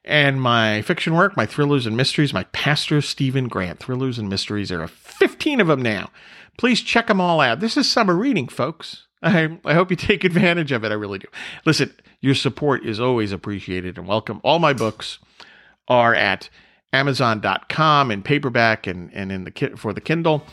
and 0.04 0.40
my 0.40 0.82
fiction 0.82 1.14
work, 1.14 1.36
my 1.36 1.46
thrillers 1.46 1.86
and 1.86 1.96
mysteries, 1.96 2.34
my 2.34 2.44
Pastor 2.44 3.00
Stephen 3.00 3.48
Grant 3.48 3.78
thrillers 3.78 4.18
and 4.18 4.28
mysteries. 4.28 4.68
There 4.68 4.82
are 4.82 4.88
15 4.88 5.60
of 5.60 5.66
them 5.66 5.82
now. 5.82 6.10
Please 6.58 6.82
check 6.82 7.06
them 7.06 7.20
all 7.20 7.40
out. 7.40 7.60
This 7.60 7.76
is 7.76 7.90
summer 7.90 8.14
reading, 8.14 8.48
folks. 8.48 9.06
I, 9.22 9.58
I 9.64 9.74
hope 9.74 9.90
you 9.90 9.96
take 9.96 10.24
advantage 10.24 10.72
of 10.72 10.84
it. 10.84 10.92
I 10.92 10.94
really 10.94 11.18
do. 11.18 11.28
Listen, 11.64 11.92
your 12.20 12.34
support 12.34 12.84
is 12.84 13.00
always 13.00 13.32
appreciated 13.32 13.96
and 13.98 14.06
welcome. 14.06 14.40
All 14.44 14.58
my 14.58 14.72
books 14.72 15.18
are 15.88 16.14
at 16.14 16.48
Amazon.com 16.92 18.10
in 18.10 18.22
paperback 18.22 18.86
and, 18.86 19.10
and 19.12 19.32
in 19.32 19.44
the 19.44 19.76
for 19.76 19.92
the 19.92 20.00
Kindle. 20.00 20.44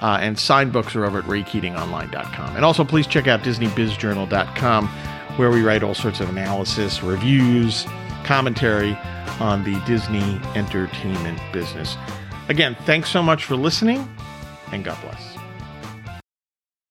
Uh, 0.00 0.18
and 0.20 0.38
signed 0.38 0.72
books 0.72 0.94
are 0.94 1.04
over 1.04 1.18
at 1.18 1.24
RayKeatingOnline.com. 1.24 2.54
And 2.54 2.64
also, 2.64 2.84
please 2.84 3.04
check 3.04 3.26
out 3.26 3.40
DisneyBizJournal.com, 3.40 4.86
where 5.36 5.50
we 5.50 5.62
write 5.62 5.82
all 5.82 5.94
sorts 5.94 6.20
of 6.20 6.28
analysis, 6.28 7.02
reviews, 7.02 7.84
commentary 8.28 8.94
on 9.40 9.64
the 9.64 9.80
Disney 9.86 10.38
entertainment 10.54 11.40
business. 11.50 11.96
Again, 12.50 12.76
thanks 12.84 13.08
so 13.08 13.22
much 13.22 13.46
for 13.46 13.56
listening, 13.56 14.06
and 14.70 14.84
God 14.84 15.00
bless. 15.00 15.27